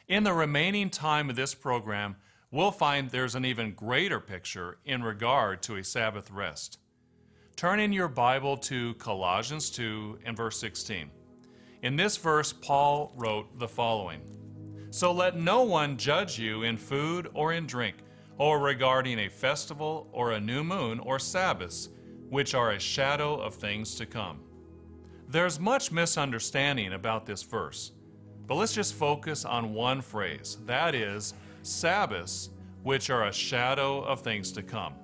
In 0.06 0.22
the 0.22 0.34
remaining 0.34 0.90
time 0.90 1.30
of 1.30 1.36
this 1.36 1.54
program, 1.54 2.16
we'll 2.50 2.70
find 2.70 3.08
there's 3.08 3.34
an 3.34 3.46
even 3.46 3.72
greater 3.72 4.20
picture 4.20 4.76
in 4.84 5.02
regard 5.02 5.62
to 5.62 5.76
a 5.76 5.84
Sabbath 5.84 6.30
rest. 6.30 6.80
Turn 7.56 7.80
in 7.80 7.94
your 7.94 8.08
Bible 8.08 8.58
to 8.58 8.92
Colossians 8.96 9.70
2 9.70 10.18
and 10.26 10.36
verse 10.36 10.60
16. 10.60 11.10
In 11.82 11.96
this 11.96 12.16
verse, 12.16 12.52
Paul 12.52 13.12
wrote 13.16 13.58
the 13.58 13.68
following 13.68 14.20
So 14.90 15.12
let 15.12 15.36
no 15.36 15.62
one 15.62 15.96
judge 15.96 16.38
you 16.38 16.62
in 16.62 16.76
food 16.76 17.28
or 17.34 17.52
in 17.52 17.66
drink 17.66 17.96
or 18.38 18.58
regarding 18.58 19.20
a 19.20 19.28
festival 19.28 20.08
or 20.12 20.32
a 20.32 20.40
new 20.40 20.62
moon 20.62 20.98
or 21.00 21.18
Sabbaths, 21.18 21.88
which 22.28 22.54
are 22.54 22.72
a 22.72 22.78
shadow 22.78 23.40
of 23.40 23.54
things 23.54 23.94
to 23.96 24.06
come. 24.06 24.40
There's 25.28 25.58
much 25.58 25.90
misunderstanding 25.90 26.92
about 26.92 27.26
this 27.26 27.42
verse, 27.42 27.92
but 28.46 28.54
let's 28.54 28.74
just 28.74 28.94
focus 28.94 29.44
on 29.44 29.74
one 29.74 30.00
phrase 30.00 30.58
that 30.66 30.94
is, 30.94 31.34
Sabbaths, 31.62 32.50
which 32.82 33.10
are 33.10 33.26
a 33.26 33.32
shadow 33.32 34.02
of 34.02 34.20
things 34.20 34.52
to 34.52 34.62
come. 34.62 34.94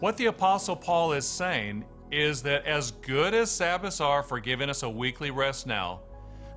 What 0.00 0.16
the 0.16 0.26
Apostle 0.26 0.76
Paul 0.76 1.12
is 1.12 1.26
saying 1.26 1.84
is 2.10 2.42
that 2.42 2.66
as 2.66 2.90
good 2.90 3.34
as 3.34 3.50
Sabbaths 3.50 4.00
are 4.00 4.22
for 4.22 4.40
giving 4.40 4.68
us 4.68 4.82
a 4.82 4.90
weekly 4.90 5.30
rest 5.30 5.66
now, 5.66 6.00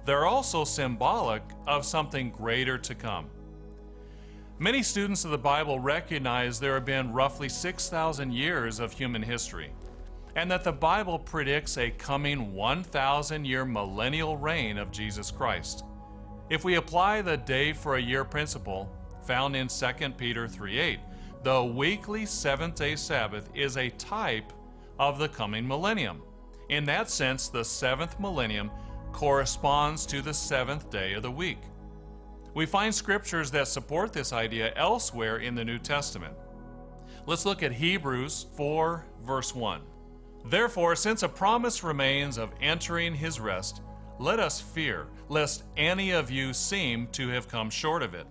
they're 0.06 0.26
also 0.26 0.64
symbolic 0.64 1.44
of 1.68 1.86
something 1.86 2.32
greater 2.32 2.78
to 2.78 2.96
come. 2.96 3.30
Many 4.60 4.84
students 4.84 5.26
of 5.26 5.32
the 5.32 5.38
Bible 5.38 5.80
recognize 5.80 6.60
there 6.60 6.76
have 6.76 6.86
been 6.86 7.12
roughly 7.12 7.50
6,000 7.50 8.32
years 8.32 8.80
of 8.80 8.94
human 8.94 9.22
history, 9.22 9.72
and 10.36 10.50
that 10.50 10.64
the 10.64 10.72
Bible 10.72 11.20
predicts 11.20 11.78
a 11.78 11.92
coming 11.92 12.54
1,000 12.54 13.46
year 13.46 13.66
millennial 13.66 14.38
reign 14.38 14.78
of 14.78 14.92
Jesus 14.92 15.32
Christ. 15.32 15.84
If 16.50 16.64
we 16.64 16.76
apply 16.76 17.22
the 17.22 17.38
day 17.38 17.74
for 17.74 17.96
a 17.96 18.02
year 18.02 18.24
principle 18.24 18.92
found 19.24 19.56
in 19.56 19.70
2 19.70 20.18
Peter 20.18 20.48
3:8, 20.48 21.00
the 21.44 21.64
weekly 21.64 22.26
seventh 22.26 22.76
day 22.76 22.96
Sabbath 22.96 23.50
is 23.54 23.78
a 23.78 23.90
type 23.92 24.52
of 25.00 25.20
the 25.20 25.30
coming 25.30 25.68
millennium. 25.68 26.22
In 26.70 26.86
that 26.86 27.10
sense, 27.10 27.50
the 27.50 27.64
seventh 27.64 28.20
millennium 28.20 28.72
corresponds 29.12 30.06
to 30.08 30.22
the 30.22 30.34
seventh 30.34 30.90
day 30.90 31.14
of 31.14 31.24
the 31.24 31.32
week. 31.32 31.60
We 32.54 32.66
find 32.66 32.94
scriptures 32.94 33.52
that 33.52 33.68
support 33.68 34.14
this 34.14 34.34
idea 34.34 34.74
elsewhere 34.76 35.38
in 35.38 35.56
the 35.56 35.66
New 35.66 35.80
Testament. 35.80 36.36
Let's 37.26 37.46
look 37.46 37.64
at 37.64 37.72
Hebrews 37.72 38.48
4, 38.56 39.06
verse 39.24 39.56
1. 39.56 39.82
Therefore, 40.46 40.96
since 40.96 41.24
a 41.24 41.30
promise 41.30 41.84
remains 41.84 42.38
of 42.38 42.52
entering 42.62 43.16
his 43.16 43.40
rest, 43.40 43.82
let 44.20 44.40
us 44.40 44.62
fear, 44.62 45.08
lest 45.30 45.64
any 45.78 46.12
of 46.12 46.30
you 46.30 46.54
seem 46.54 47.08
to 47.08 47.30
have 47.30 47.48
come 47.48 47.70
short 47.70 48.04
of 48.04 48.14
it. 48.14 48.28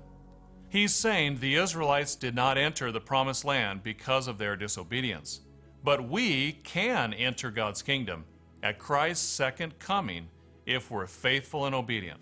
He's 0.68 0.94
saying 0.94 1.38
the 1.38 1.56
Israelites 1.56 2.14
did 2.14 2.34
not 2.34 2.56
enter 2.58 2.92
the 2.92 3.00
promised 3.00 3.44
land 3.44 3.82
because 3.82 4.28
of 4.28 4.38
their 4.38 4.56
disobedience. 4.56 5.40
But 5.84 6.08
we 6.08 6.52
can 6.64 7.12
enter 7.12 7.50
God's 7.50 7.82
kingdom 7.82 8.24
at 8.62 8.78
Christ's 8.78 9.28
second 9.28 9.78
coming 9.78 10.28
if 10.66 10.90
we're 10.90 11.06
faithful 11.06 11.66
and 11.66 11.74
obedient. 11.74 12.20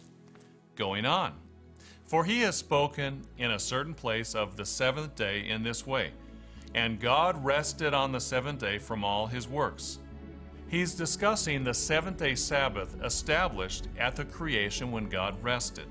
Going 0.77 1.05
on. 1.05 1.35
For 2.05 2.25
he 2.25 2.41
has 2.41 2.57
spoken 2.57 3.23
in 3.39 3.53
a 3.53 3.59
certain 3.59 3.95
place 3.95 4.35
of 4.35 4.57
the 4.57 4.65
seventh 4.65 5.15
day 5.15 5.49
in 5.49 5.63
this 5.63 5.87
way, 5.87 6.11
and 6.75 6.99
God 6.99 7.45
rested 7.45 7.95
on 7.95 8.13
the 8.13 8.21
seventh 8.21 8.61
day 8.61 8.79
from 8.79 9.05
all 9.05 9.27
his 9.27 9.47
works. 9.47 9.99
He's 10.69 10.95
discussing 10.95 11.63
the 11.63 11.75
seventh 11.75 12.19
day 12.19 12.35
Sabbath 12.35 12.97
established 13.05 13.89
at 13.99 14.17
the 14.17 14.25
creation 14.25 14.91
when 14.91 15.09
God 15.09 15.41
rested. 15.43 15.87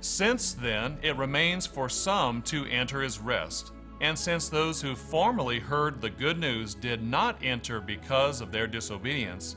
Since 0.00 0.54
then, 0.54 0.98
it 1.02 1.16
remains 1.16 1.66
for 1.66 1.88
some 1.88 2.42
to 2.42 2.66
enter 2.66 3.02
his 3.02 3.18
rest. 3.18 3.72
And 4.00 4.18
since 4.18 4.48
those 4.48 4.80
who 4.80 4.96
formerly 4.96 5.58
heard 5.58 6.00
the 6.00 6.10
good 6.10 6.38
news 6.38 6.74
did 6.74 7.02
not 7.02 7.36
enter 7.42 7.80
because 7.80 8.40
of 8.40 8.50
their 8.50 8.66
disobedience, 8.66 9.56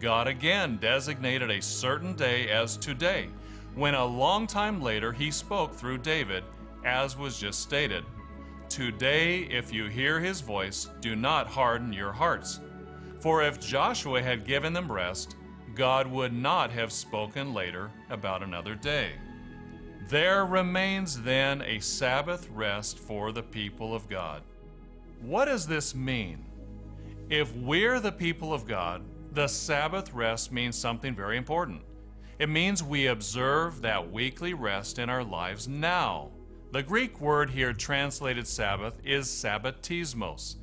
God 0.00 0.26
again 0.26 0.78
designated 0.78 1.50
a 1.50 1.62
certain 1.62 2.14
day 2.14 2.48
as 2.48 2.76
today 2.76 3.28
when 3.74 3.94
a 3.94 4.04
long 4.04 4.46
time 4.46 4.80
later 4.80 5.12
he 5.12 5.30
spoke 5.30 5.74
through 5.74 5.98
David, 5.98 6.42
as 6.84 7.16
was 7.16 7.38
just 7.38 7.60
stated. 7.60 8.04
Today, 8.70 9.42
if 9.42 9.72
you 9.72 9.86
hear 9.86 10.18
his 10.18 10.40
voice, 10.40 10.88
do 11.00 11.14
not 11.14 11.46
harden 11.46 11.92
your 11.92 12.12
hearts. 12.12 12.60
For 13.20 13.42
if 13.42 13.60
Joshua 13.60 14.22
had 14.22 14.46
given 14.46 14.72
them 14.72 14.90
rest, 14.90 15.36
God 15.74 16.06
would 16.06 16.32
not 16.32 16.70
have 16.70 16.90
spoken 16.90 17.52
later 17.52 17.90
about 18.08 18.42
another 18.42 18.74
day. 18.74 19.12
There 20.08 20.46
remains 20.46 21.20
then 21.22 21.62
a 21.62 21.80
Sabbath 21.80 22.48
rest 22.50 22.96
for 22.96 23.32
the 23.32 23.42
people 23.42 23.92
of 23.92 24.08
God. 24.08 24.42
What 25.20 25.46
does 25.46 25.66
this 25.66 25.96
mean? 25.96 26.44
If 27.28 27.52
we're 27.56 27.98
the 27.98 28.12
people 28.12 28.54
of 28.54 28.68
God, 28.68 29.02
the 29.32 29.48
Sabbath 29.48 30.14
rest 30.14 30.52
means 30.52 30.76
something 30.76 31.12
very 31.12 31.36
important. 31.36 31.82
It 32.38 32.48
means 32.48 32.84
we 32.84 33.08
observe 33.08 33.82
that 33.82 34.12
weekly 34.12 34.54
rest 34.54 35.00
in 35.00 35.10
our 35.10 35.24
lives 35.24 35.66
now. 35.66 36.30
The 36.70 36.84
Greek 36.84 37.20
word 37.20 37.50
here 37.50 37.72
translated 37.72 38.46
Sabbath 38.46 39.00
is 39.04 39.26
sabbatismos. 39.26 40.54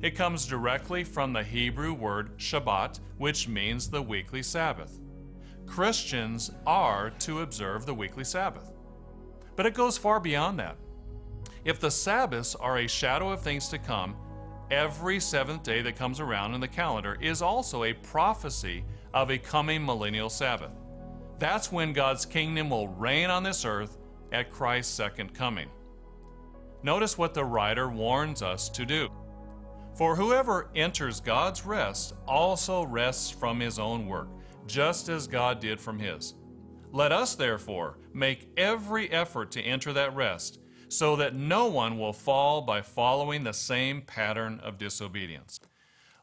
It 0.00 0.14
comes 0.14 0.46
directly 0.46 1.02
from 1.02 1.32
the 1.32 1.42
Hebrew 1.42 1.92
word 1.92 2.38
Shabbat, 2.38 3.00
which 3.18 3.48
means 3.48 3.90
the 3.90 4.02
weekly 4.02 4.44
Sabbath. 4.44 5.00
Christians 5.66 6.52
are 6.68 7.10
to 7.18 7.40
observe 7.40 7.84
the 7.84 7.94
weekly 7.94 8.22
Sabbath. 8.22 8.75
But 9.56 9.66
it 9.66 9.74
goes 9.74 9.98
far 9.98 10.20
beyond 10.20 10.58
that. 10.58 10.76
If 11.64 11.80
the 11.80 11.90
Sabbaths 11.90 12.54
are 12.54 12.78
a 12.78 12.86
shadow 12.86 13.30
of 13.30 13.40
things 13.42 13.68
to 13.68 13.78
come, 13.78 14.14
every 14.70 15.18
seventh 15.18 15.62
day 15.62 15.82
that 15.82 15.96
comes 15.96 16.20
around 16.20 16.54
in 16.54 16.60
the 16.60 16.68
calendar 16.68 17.16
is 17.20 17.42
also 17.42 17.84
a 17.84 17.92
prophecy 17.92 18.84
of 19.14 19.30
a 19.30 19.38
coming 19.38 19.84
millennial 19.84 20.28
Sabbath. 20.28 20.72
That's 21.38 21.72
when 21.72 21.92
God's 21.92 22.24
kingdom 22.24 22.70
will 22.70 22.88
reign 22.88 23.30
on 23.30 23.42
this 23.42 23.64
earth 23.64 23.98
at 24.32 24.50
Christ's 24.50 24.94
second 24.94 25.34
coming. 25.34 25.68
Notice 26.82 27.18
what 27.18 27.34
the 27.34 27.44
writer 27.44 27.88
warns 27.88 28.42
us 28.42 28.68
to 28.70 28.84
do. 28.84 29.08
For 29.96 30.14
whoever 30.14 30.70
enters 30.76 31.20
God's 31.20 31.64
rest 31.64 32.14
also 32.28 32.84
rests 32.84 33.30
from 33.30 33.58
his 33.60 33.78
own 33.78 34.06
work, 34.06 34.28
just 34.66 35.08
as 35.08 35.26
God 35.26 35.58
did 35.58 35.80
from 35.80 35.98
his. 35.98 36.34
Let 36.92 37.12
us, 37.12 37.34
therefore, 37.34 37.98
make 38.12 38.48
every 38.56 39.10
effort 39.10 39.50
to 39.52 39.62
enter 39.62 39.92
that 39.92 40.14
rest, 40.14 40.60
so 40.88 41.16
that 41.16 41.34
no 41.34 41.66
one 41.66 41.98
will 41.98 42.12
fall 42.12 42.62
by 42.62 42.82
following 42.82 43.44
the 43.44 43.52
same 43.52 44.02
pattern 44.02 44.60
of 44.62 44.78
disobedience 44.78 45.60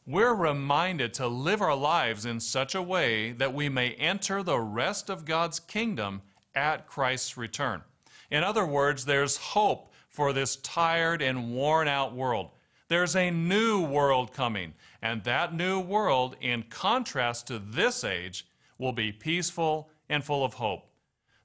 we're 0.06 0.34
reminded 0.34 1.14
to 1.14 1.28
live 1.28 1.62
our 1.62 1.76
lives 1.76 2.26
in 2.26 2.40
such 2.40 2.76
a 2.76 2.82
way 2.82 3.32
that 3.32 3.54
we 3.54 3.70
may 3.70 3.92
enter 3.92 4.44
the 4.44 4.60
rest 4.60 5.10
of 5.10 5.24
God's 5.24 5.60
kingdom 5.62 6.22
at 6.56 6.88
Christ's 6.88 7.38
return. 7.38 7.82
In 8.30 8.44
other 8.44 8.66
words, 8.66 9.06
there's 9.06 9.38
hope 9.38 9.94
for 10.10 10.34
this 10.34 10.58
tired 10.58 11.22
and 11.22 11.54
worn 11.54 11.88
out 11.88 12.14
world. 12.14 12.50
There's 12.90 13.16
a 13.16 13.32
new 13.32 13.82
world 13.82 14.34
coming, 14.34 14.74
and 15.02 15.24
that 15.24 15.56
new 15.56 15.80
world, 15.80 16.36
in 16.42 16.64
contrast 16.64 17.48
to 17.48 17.60
this 17.60 18.04
age, 18.04 18.46
will 18.78 18.92
be 18.92 19.12
peaceful 19.12 19.90
and 20.14 20.24
full 20.24 20.46
of 20.46 20.54
hope. 20.56 20.88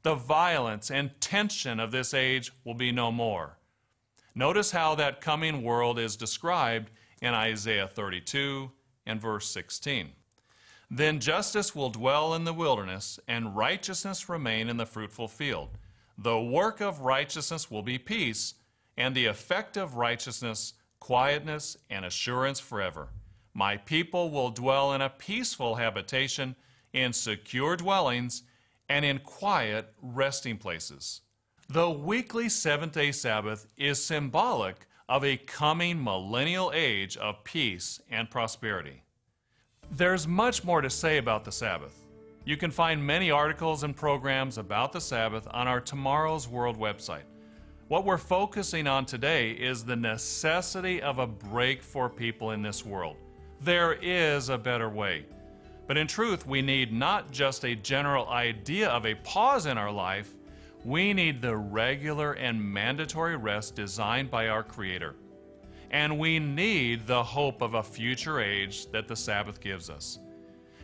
The 0.02 0.14
violence 0.14 0.90
and 0.90 1.18
tension 1.20 1.80
of 1.80 1.90
this 1.90 2.14
age 2.14 2.52
will 2.64 2.74
be 2.74 2.92
no 2.92 3.10
more. 3.10 3.58
Notice 4.34 4.70
how 4.70 4.94
that 4.94 5.20
coming 5.20 5.62
world 5.62 5.98
is 5.98 6.16
described 6.16 6.90
in 7.20 7.34
Isaiah 7.34 7.88
32 7.88 8.70
and 9.06 9.20
verse 9.20 9.50
16. 9.50 10.10
Then 10.90 11.18
justice 11.18 11.74
will 11.74 11.90
dwell 11.90 12.34
in 12.34 12.44
the 12.44 12.52
wilderness, 12.52 13.18
and 13.26 13.56
righteousness 13.56 14.28
remain 14.28 14.68
in 14.68 14.76
the 14.76 14.86
fruitful 14.86 15.28
field. 15.28 15.70
The 16.16 16.40
work 16.40 16.80
of 16.80 17.00
righteousness 17.00 17.70
will 17.70 17.82
be 17.82 17.98
peace, 17.98 18.54
and 18.96 19.14
the 19.14 19.26
effect 19.26 19.76
of 19.76 19.96
righteousness, 19.96 20.74
quietness 21.00 21.76
and 21.90 22.04
assurance 22.04 22.60
forever. 22.60 23.08
My 23.54 23.76
people 23.76 24.30
will 24.30 24.50
dwell 24.50 24.92
in 24.92 25.00
a 25.00 25.10
peaceful 25.10 25.74
habitation, 25.74 26.54
in 26.92 27.12
secure 27.12 27.76
dwellings, 27.76 28.42
and 28.88 29.04
in 29.04 29.18
quiet 29.18 29.92
resting 30.02 30.56
places. 30.56 31.20
The 31.68 31.90
weekly 31.90 32.48
seventh 32.48 32.92
day 32.92 33.12
Sabbath 33.12 33.66
is 33.76 34.02
symbolic 34.02 34.86
of 35.08 35.24
a 35.24 35.36
coming 35.36 36.02
millennial 36.02 36.72
age 36.74 37.16
of 37.16 37.44
peace 37.44 38.00
and 38.10 38.30
prosperity. 38.30 39.02
There's 39.90 40.26
much 40.26 40.64
more 40.64 40.80
to 40.82 40.90
say 40.90 41.18
about 41.18 41.44
the 41.44 41.52
Sabbath. 41.52 41.94
You 42.44 42.56
can 42.56 42.70
find 42.70 43.06
many 43.06 43.30
articles 43.30 43.82
and 43.82 43.94
programs 43.94 44.58
about 44.58 44.92
the 44.92 45.00
Sabbath 45.00 45.46
on 45.50 45.68
our 45.68 45.80
Tomorrow's 45.80 46.48
World 46.48 46.78
website. 46.78 47.24
What 47.88 48.04
we're 48.04 48.18
focusing 48.18 48.86
on 48.86 49.06
today 49.06 49.52
is 49.52 49.84
the 49.84 49.96
necessity 49.96 51.00
of 51.00 51.18
a 51.18 51.26
break 51.26 51.82
for 51.82 52.10
people 52.10 52.50
in 52.50 52.60
this 52.60 52.84
world. 52.84 53.16
There 53.62 53.94
is 53.94 54.50
a 54.50 54.58
better 54.58 54.90
way. 54.90 55.24
But 55.88 55.96
in 55.96 56.06
truth, 56.06 56.46
we 56.46 56.60
need 56.60 56.92
not 56.92 57.32
just 57.32 57.64
a 57.64 57.74
general 57.74 58.28
idea 58.28 58.90
of 58.90 59.06
a 59.06 59.14
pause 59.14 59.64
in 59.64 59.78
our 59.78 59.90
life, 59.90 60.34
we 60.84 61.14
need 61.14 61.40
the 61.40 61.56
regular 61.56 62.34
and 62.34 62.62
mandatory 62.62 63.36
rest 63.36 63.74
designed 63.74 64.30
by 64.30 64.48
our 64.48 64.62
Creator. 64.62 65.16
And 65.90 66.18
we 66.18 66.38
need 66.38 67.06
the 67.06 67.24
hope 67.24 67.62
of 67.62 67.72
a 67.72 67.82
future 67.82 68.38
age 68.38 68.90
that 68.92 69.08
the 69.08 69.16
Sabbath 69.16 69.62
gives 69.62 69.88
us. 69.88 70.18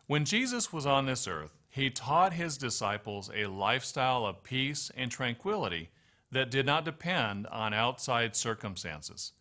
When 0.08 0.26
Jesus 0.26 0.74
was 0.74 0.86
on 0.86 1.06
this 1.06 1.30
earth, 1.30 1.56
he 1.70 1.90
taught 1.90 2.34
his 2.34 2.58
disciples 2.58 3.32
a 3.34 3.46
lifestyle 3.46 4.26
of 4.26 4.44
peace 4.44 4.92
and 4.98 5.10
tranquility 5.10 5.92
that 6.32 6.52
did 6.52 6.66
not 6.66 6.86
depend 6.86 7.48
on 7.48 7.74
outside 7.74 8.36
circumstances. 8.36 9.34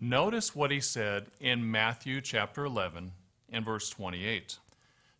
Notice 0.00 0.54
what 0.54 0.70
he 0.70 0.80
said 0.80 1.26
in 1.40 1.70
Matthew 1.70 2.20
chapter 2.20 2.64
11 2.64 3.12
and 3.50 3.64
verse 3.64 3.90
28. 3.90 4.58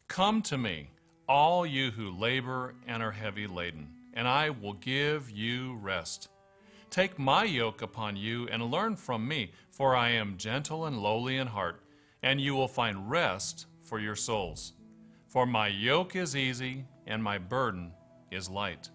Come 0.07 0.43
to 0.43 0.59
me, 0.59 0.91
all 1.29 1.67
you 1.67 1.91
who 1.91 2.11
labor 2.11 2.75
and 2.87 3.03
are 3.03 3.13
heavy 3.13 3.47
laden, 3.47 3.89
and 4.15 4.27
I 4.27 4.51
will 4.51 4.75
give 4.75 5.31
you 5.31 5.77
rest. 5.83 6.29
Take 6.91 7.19
my 7.19 7.45
yoke 7.45 7.83
upon 7.83 8.17
you 8.17 8.49
and 8.49 8.71
learn 8.71 8.97
from 8.97 9.29
me, 9.29 9.53
for 9.71 9.95
I 9.95 10.11
am 10.11 10.39
gentle 10.39 10.87
and 10.87 10.99
lowly 10.99 11.37
in 11.37 11.47
heart, 11.47 11.83
and 12.23 12.41
you 12.41 12.55
will 12.55 12.69
find 12.69 13.11
rest 13.11 13.67
for 13.83 14.01
your 14.01 14.17
souls. 14.17 14.73
For 15.27 15.45
my 15.45 15.69
yoke 15.69 16.17
is 16.17 16.35
easy 16.35 16.85
and 17.07 17.23
my 17.23 17.37
burden 17.37 17.93
is 18.31 18.49
light. 18.49 18.89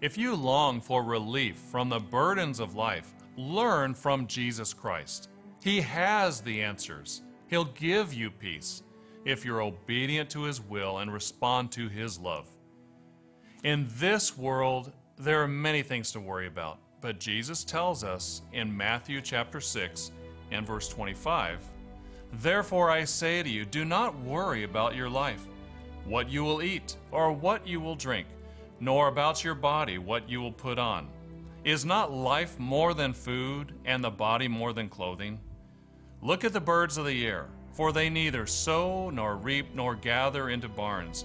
If 0.00 0.16
you 0.16 0.36
long 0.36 0.80
for 0.80 1.02
relief 1.02 1.56
from 1.56 1.88
the 1.88 1.98
burdens 1.98 2.60
of 2.60 2.76
life, 2.76 3.14
learn 3.36 3.94
from 3.94 4.28
Jesus 4.28 4.72
Christ. 4.72 5.28
He 5.60 5.80
has 5.80 6.40
the 6.40 6.62
answers. 6.62 7.22
He'll 7.48 7.64
give 7.64 8.14
you 8.14 8.30
peace 8.30 8.84
if 9.24 9.44
you're 9.44 9.60
obedient 9.60 10.30
to 10.30 10.44
His 10.44 10.60
will 10.60 10.98
and 10.98 11.12
respond 11.12 11.72
to 11.72 11.88
His 11.88 12.16
love. 12.16 12.46
In 13.64 13.88
this 13.96 14.38
world, 14.38 14.92
there 15.18 15.42
are 15.42 15.48
many 15.48 15.82
things 15.82 16.12
to 16.12 16.20
worry 16.20 16.46
about, 16.46 16.78
but 17.00 17.18
Jesus 17.18 17.64
tells 17.64 18.04
us 18.04 18.42
in 18.52 18.76
Matthew 18.76 19.20
chapter 19.20 19.60
6 19.60 20.12
and 20.52 20.64
verse 20.64 20.88
25 20.88 21.60
Therefore 22.34 22.88
I 22.88 23.02
say 23.02 23.42
to 23.42 23.48
you, 23.48 23.64
do 23.64 23.84
not 23.84 24.16
worry 24.20 24.62
about 24.62 24.94
your 24.94 25.10
life, 25.10 25.44
what 26.04 26.30
you 26.30 26.44
will 26.44 26.62
eat, 26.62 26.96
or 27.10 27.32
what 27.32 27.66
you 27.66 27.80
will 27.80 27.96
drink 27.96 28.28
nor 28.80 29.08
about 29.08 29.44
your 29.44 29.54
body 29.54 29.98
what 29.98 30.28
you 30.28 30.40
will 30.40 30.52
put 30.52 30.78
on. 30.78 31.08
Is 31.64 31.84
not 31.84 32.12
life 32.12 32.58
more 32.58 32.94
than 32.94 33.12
food, 33.12 33.74
and 33.84 34.02
the 34.02 34.10
body 34.10 34.48
more 34.48 34.72
than 34.72 34.88
clothing? 34.88 35.40
Look 36.22 36.44
at 36.44 36.52
the 36.52 36.60
birds 36.60 36.96
of 36.96 37.06
the 37.06 37.26
air, 37.26 37.46
for 37.72 37.92
they 37.92 38.08
neither 38.08 38.46
sow, 38.46 39.10
nor 39.10 39.36
reap, 39.36 39.74
nor 39.74 39.94
gather 39.94 40.50
into 40.50 40.68
barns, 40.68 41.24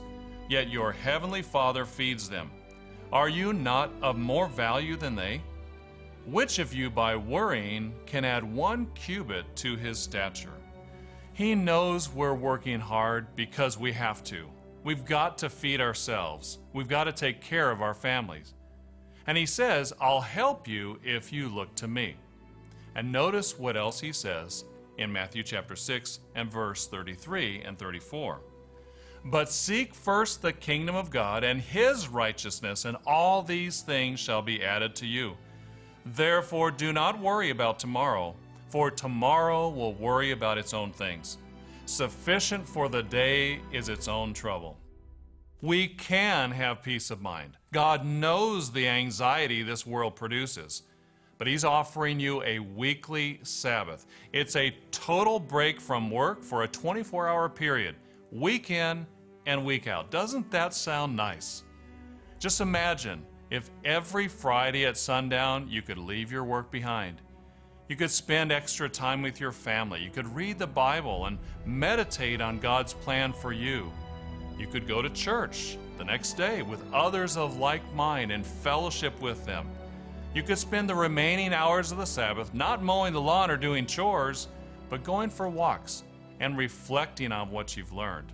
yet 0.50 0.70
your 0.70 0.92
heavenly 0.92 1.42
Father 1.42 1.86
feeds 1.86 2.30
them. 2.30 2.52
Are 3.12 3.30
you 3.30 3.54
not 3.54 3.92
of 4.02 4.18
more 4.18 4.48
value 4.48 4.96
than 4.96 5.16
they? 5.16 5.42
Which 6.26 6.60
of 6.60 6.74
you, 6.74 6.90
by 6.90 7.16
worrying, 7.16 7.94
can 8.06 8.26
add 8.26 8.44
one 8.44 8.88
cubit 8.96 9.56
to 9.58 9.76
his 9.76 10.00
stature? 10.00 10.54
He 11.34 11.54
knows 11.56 12.10
we're 12.10 12.34
working 12.34 12.80
hard 12.80 13.36
because 13.36 13.78
we 13.78 13.92
have 13.92 14.24
to. 14.26 14.48
We've 14.84 15.06
got 15.06 15.38
to 15.40 15.50
feed 15.50 15.80
ourselves. 15.80 16.60
We've 16.74 16.90
got 16.90 17.06
to 17.06 17.14
take 17.14 17.42
care 17.42 17.72
of 17.72 17.82
our 17.82 17.94
families. 17.94 18.54
And 19.28 19.38
he 19.38 19.46
says, 19.46 19.94
I'll 20.02 20.22
help 20.22 20.68
you 20.68 21.00
if 21.04 21.32
you 21.32 21.48
look 21.48 21.74
to 21.76 21.88
me. 21.88 22.16
And 22.96 23.12
notice 23.12 23.58
what 23.58 23.78
else 23.78 24.00
he 24.00 24.12
says 24.12 24.66
in 24.98 25.12
Matthew 25.12 25.44
chapter 25.44 25.76
6 25.76 26.20
and 26.36 26.52
verse 26.52 26.88
33 26.88 27.62
and 27.66 27.80
34. 27.80 28.42
But 29.26 29.50
seek 29.50 29.96
first 29.96 30.42
the 30.42 30.52
kingdom 30.52 30.96
of 30.96 31.10
God 31.10 31.46
and 31.46 31.62
his 31.62 32.10
righteousness, 32.10 32.84
and 32.84 32.98
all 33.08 33.42
these 33.42 33.82
things 33.82 34.20
shall 34.20 34.42
be 34.42 34.62
added 34.62 34.96
to 34.98 35.06
you. 35.06 35.38
Therefore, 36.06 36.72
do 36.72 36.92
not 36.92 37.18
worry 37.20 37.50
about 37.50 37.80
tomorrow, 37.80 38.36
for 38.68 38.92
tomorrow 38.92 39.70
will 39.70 39.94
worry 39.94 40.32
about 40.32 40.58
its 40.58 40.74
own 40.74 40.92
things. 40.92 41.38
Sufficient 41.86 42.68
for 42.68 42.88
the 42.88 43.04
day 43.04 43.60
is 43.74 43.90
its 43.90 44.08
own 44.08 44.34
trouble. 44.34 44.78
We 45.62 45.88
can 45.88 46.52
have 46.52 46.82
peace 46.82 47.12
of 47.12 47.22
mind. 47.22 47.58
God 47.74 48.06
knows 48.06 48.72
the 48.72 48.88
anxiety 48.88 49.64
this 49.64 49.86
world 49.86 50.16
produces. 50.16 50.84
but 51.38 51.48
He's 51.48 51.66
offering 51.66 52.22
you 52.22 52.42
a 52.44 52.60
weekly 52.60 53.40
Sabbath. 53.44 54.06
It's 54.32 54.56
a 54.56 54.74
total 54.92 55.40
break 55.40 55.82
from 55.82 56.10
work 56.10 56.42
for 56.42 56.64
a 56.64 56.68
24 56.68 57.28
hour 57.28 57.50
period, 57.50 57.96
week 58.32 58.72
in 58.72 59.06
and 59.46 59.66
week 59.66 59.88
out. 59.88 60.10
Doesn't 60.10 60.50
that 60.52 60.74
sound 60.74 61.16
nice? 61.16 61.64
Just 62.40 62.62
imagine 62.62 63.26
if 63.50 63.70
every 63.84 64.30
Friday 64.30 64.86
at 64.86 64.98
sundown 64.98 65.68
you 65.68 65.82
could 65.82 65.98
leave 65.98 66.32
your 66.32 66.46
work 66.46 66.72
behind. 66.72 67.22
You 67.90 67.98
could 67.98 68.12
spend 68.12 68.52
extra 68.52 68.88
time 68.88 69.22
with 69.22 69.40
your 69.40 69.52
family. 69.52 70.02
You 70.02 70.10
could 70.10 70.34
read 70.34 70.58
the 70.58 70.68
Bible 70.68 71.26
and 71.26 71.38
meditate 71.66 72.40
on 72.40 72.60
God's 72.60 72.94
plan 72.94 73.34
for 73.34 73.52
you. 73.52 73.92
You 74.58 74.68
could 74.68 74.88
go 74.88 75.02
to 75.02 75.10
church 75.10 75.78
the 75.98 76.06
next 76.06 76.34
day 76.34 76.62
with 76.62 76.82
others 76.94 77.36
of 77.36 77.58
like 77.58 77.82
mind 77.94 78.32
and 78.32 78.46
fellowship 78.46 79.20
with 79.22 79.46
them. 79.46 79.68
You 80.34 80.44
could 80.44 80.58
spend 80.58 80.90
the 80.90 80.96
remaining 80.96 81.54
hours 81.54 81.92
of 81.92 81.98
the 81.98 82.06
Sabbath 82.06 82.54
not 82.54 82.82
mowing 82.82 83.14
the 83.14 83.22
lawn 83.22 83.52
or 83.52 83.58
doing 83.58 83.86
chores, 83.86 84.48
but 84.90 85.04
going 85.04 85.30
for 85.30 85.50
walks 85.50 86.04
and 86.40 86.58
reflecting 86.58 87.32
on 87.32 87.52
what 87.52 87.76
you've 87.76 87.94
learned. 87.94 88.32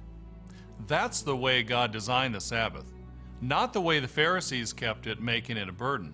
That's 0.88 1.22
the 1.22 1.36
way 1.36 1.64
God 1.64 1.92
designed 1.92 2.36
the 2.36 2.40
Sabbath, 2.40 2.94
not 3.42 3.74
the 3.74 3.82
way 3.82 4.00
the 4.00 4.08
Pharisees 4.08 4.72
kept 4.74 5.08
it, 5.08 5.22
making 5.22 5.58
it 5.58 5.68
a 5.68 5.74
burden. 5.74 6.14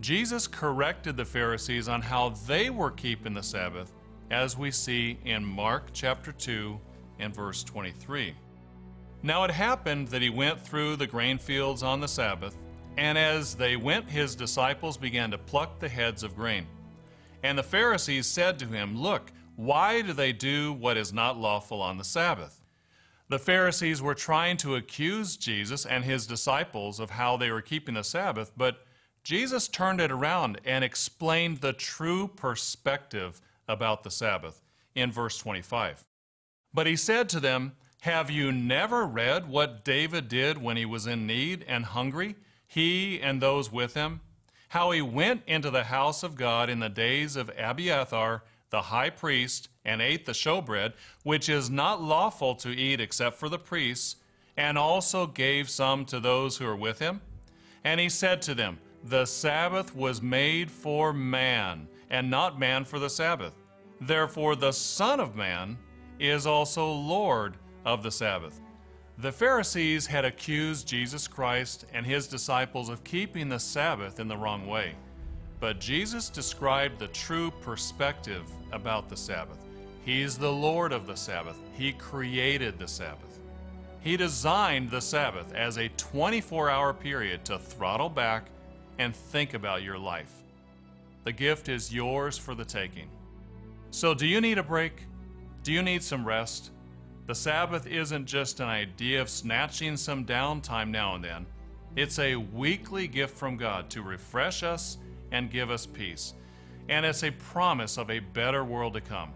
Jesus 0.00 0.46
corrected 0.46 1.16
the 1.16 1.24
Pharisees 1.24 1.88
on 1.88 2.02
how 2.02 2.30
they 2.46 2.70
were 2.70 2.90
keeping 2.90 3.34
the 3.34 3.42
Sabbath, 3.42 3.92
as 4.30 4.56
we 4.56 4.70
see 4.70 5.18
in 5.24 5.44
Mark 5.44 5.90
chapter 5.92 6.32
2 6.32 6.78
and 7.18 7.34
verse 7.34 7.62
23. 7.62 8.34
Now 9.22 9.44
it 9.44 9.50
happened 9.50 10.08
that 10.08 10.22
he 10.22 10.30
went 10.30 10.60
through 10.60 10.96
the 10.96 11.06
grain 11.06 11.38
fields 11.38 11.82
on 11.82 12.00
the 12.00 12.08
Sabbath, 12.08 12.56
and 12.96 13.16
as 13.16 13.54
they 13.54 13.76
went, 13.76 14.10
his 14.10 14.34
disciples 14.34 14.96
began 14.96 15.30
to 15.30 15.38
pluck 15.38 15.78
the 15.78 15.88
heads 15.88 16.22
of 16.22 16.34
grain. 16.34 16.66
And 17.42 17.56
the 17.56 17.62
Pharisees 17.62 18.26
said 18.26 18.58
to 18.58 18.66
him, 18.66 19.00
Look, 19.00 19.32
why 19.56 20.02
do 20.02 20.12
they 20.12 20.32
do 20.32 20.72
what 20.72 20.96
is 20.96 21.12
not 21.12 21.38
lawful 21.38 21.80
on 21.80 21.98
the 21.98 22.04
Sabbath? 22.04 22.60
The 23.28 23.38
Pharisees 23.38 24.02
were 24.02 24.14
trying 24.14 24.56
to 24.58 24.74
accuse 24.74 25.36
Jesus 25.36 25.86
and 25.86 26.04
his 26.04 26.26
disciples 26.26 27.00
of 27.00 27.10
how 27.10 27.36
they 27.36 27.50
were 27.50 27.62
keeping 27.62 27.94
the 27.94 28.02
Sabbath, 28.02 28.52
but 28.56 28.84
Jesus 29.22 29.68
turned 29.68 30.00
it 30.00 30.10
around 30.10 30.60
and 30.64 30.82
explained 30.82 31.58
the 31.58 31.72
true 31.72 32.28
perspective 32.28 33.40
about 33.68 34.02
the 34.02 34.10
Sabbath 34.10 34.62
in 34.94 35.12
verse 35.12 35.38
25. 35.38 36.04
But 36.74 36.86
he 36.86 36.96
said 36.96 37.28
to 37.30 37.40
them, 37.40 37.72
Have 38.00 38.30
you 38.30 38.50
never 38.50 39.06
read 39.06 39.48
what 39.48 39.84
David 39.84 40.28
did 40.28 40.60
when 40.60 40.76
he 40.76 40.84
was 40.84 41.06
in 41.06 41.26
need 41.26 41.64
and 41.68 41.84
hungry, 41.84 42.36
he 42.66 43.20
and 43.20 43.40
those 43.40 43.70
with 43.70 43.94
him? 43.94 44.20
How 44.70 44.90
he 44.90 45.02
went 45.02 45.42
into 45.46 45.70
the 45.70 45.84
house 45.84 46.22
of 46.22 46.34
God 46.34 46.68
in 46.68 46.80
the 46.80 46.88
days 46.88 47.36
of 47.36 47.50
Abiathar, 47.56 48.42
the 48.70 48.82
high 48.82 49.10
priest, 49.10 49.68
and 49.84 50.00
ate 50.00 50.24
the 50.24 50.32
showbread, 50.32 50.94
which 51.22 51.48
is 51.48 51.68
not 51.68 52.02
lawful 52.02 52.54
to 52.56 52.70
eat 52.70 53.00
except 53.00 53.36
for 53.36 53.48
the 53.48 53.58
priests, 53.58 54.16
and 54.56 54.78
also 54.78 55.26
gave 55.26 55.68
some 55.68 56.04
to 56.06 56.18
those 56.18 56.56
who 56.56 56.64
were 56.64 56.76
with 56.76 56.98
him? 56.98 57.20
And 57.84 58.00
he 58.00 58.08
said 58.08 58.40
to 58.42 58.54
them, 58.54 58.78
the 59.04 59.24
Sabbath 59.24 59.94
was 59.96 60.22
made 60.22 60.70
for 60.70 61.12
man, 61.12 61.88
and 62.10 62.30
not 62.30 62.58
man 62.58 62.84
for 62.84 62.98
the 62.98 63.10
Sabbath. 63.10 63.54
Therefore, 64.00 64.56
the 64.56 64.72
Son 64.72 65.20
of 65.20 65.36
Man 65.36 65.78
is 66.18 66.46
also 66.46 66.90
Lord 66.90 67.56
of 67.84 68.02
the 68.02 68.10
Sabbath. 68.10 68.60
The 69.18 69.32
Pharisees 69.32 70.06
had 70.06 70.24
accused 70.24 70.88
Jesus 70.88 71.28
Christ 71.28 71.84
and 71.92 72.06
his 72.06 72.26
disciples 72.26 72.88
of 72.88 73.04
keeping 73.04 73.48
the 73.48 73.58
Sabbath 73.58 74.20
in 74.20 74.28
the 74.28 74.36
wrong 74.36 74.66
way. 74.66 74.94
But 75.60 75.80
Jesus 75.80 76.28
described 76.28 76.98
the 76.98 77.08
true 77.08 77.50
perspective 77.62 78.48
about 78.72 79.08
the 79.08 79.16
Sabbath. 79.16 79.58
He's 80.04 80.36
the 80.36 80.52
Lord 80.52 80.92
of 80.92 81.06
the 81.06 81.14
Sabbath. 81.14 81.58
He 81.74 81.92
created 81.92 82.78
the 82.78 82.88
Sabbath. 82.88 83.38
He 84.00 84.16
designed 84.16 84.90
the 84.90 85.00
Sabbath 85.00 85.52
as 85.54 85.78
a 85.78 85.88
24 85.90 86.68
hour 86.68 86.92
period 86.92 87.44
to 87.44 87.58
throttle 87.58 88.08
back 88.08 88.46
and 88.98 89.14
think 89.14 89.54
about 89.54 89.82
your 89.82 89.98
life. 89.98 90.32
The 91.24 91.32
gift 91.32 91.68
is 91.68 91.92
yours 91.92 92.36
for 92.36 92.54
the 92.54 92.64
taking. 92.64 93.08
So, 93.90 94.14
do 94.14 94.26
you 94.26 94.40
need 94.40 94.58
a 94.58 94.62
break? 94.62 95.06
Do 95.62 95.72
you 95.72 95.82
need 95.82 96.02
some 96.02 96.26
rest? 96.26 96.70
The 97.26 97.34
Sabbath 97.34 97.86
isn't 97.86 98.26
just 98.26 98.60
an 98.60 98.68
idea 98.68 99.20
of 99.20 99.28
snatching 99.28 99.96
some 99.96 100.24
downtime 100.24 100.90
now 100.90 101.14
and 101.14 101.24
then. 101.24 101.46
It's 101.94 102.18
a 102.18 102.36
weekly 102.36 103.06
gift 103.06 103.36
from 103.36 103.56
God 103.56 103.88
to 103.90 104.02
refresh 104.02 104.62
us 104.62 104.98
and 105.30 105.50
give 105.50 105.70
us 105.70 105.86
peace. 105.86 106.34
And 106.88 107.06
it's 107.06 107.22
a 107.22 107.30
promise 107.30 107.98
of 107.98 108.10
a 108.10 108.18
better 108.18 108.64
world 108.64 108.94
to 108.94 109.00
come. 109.00 109.32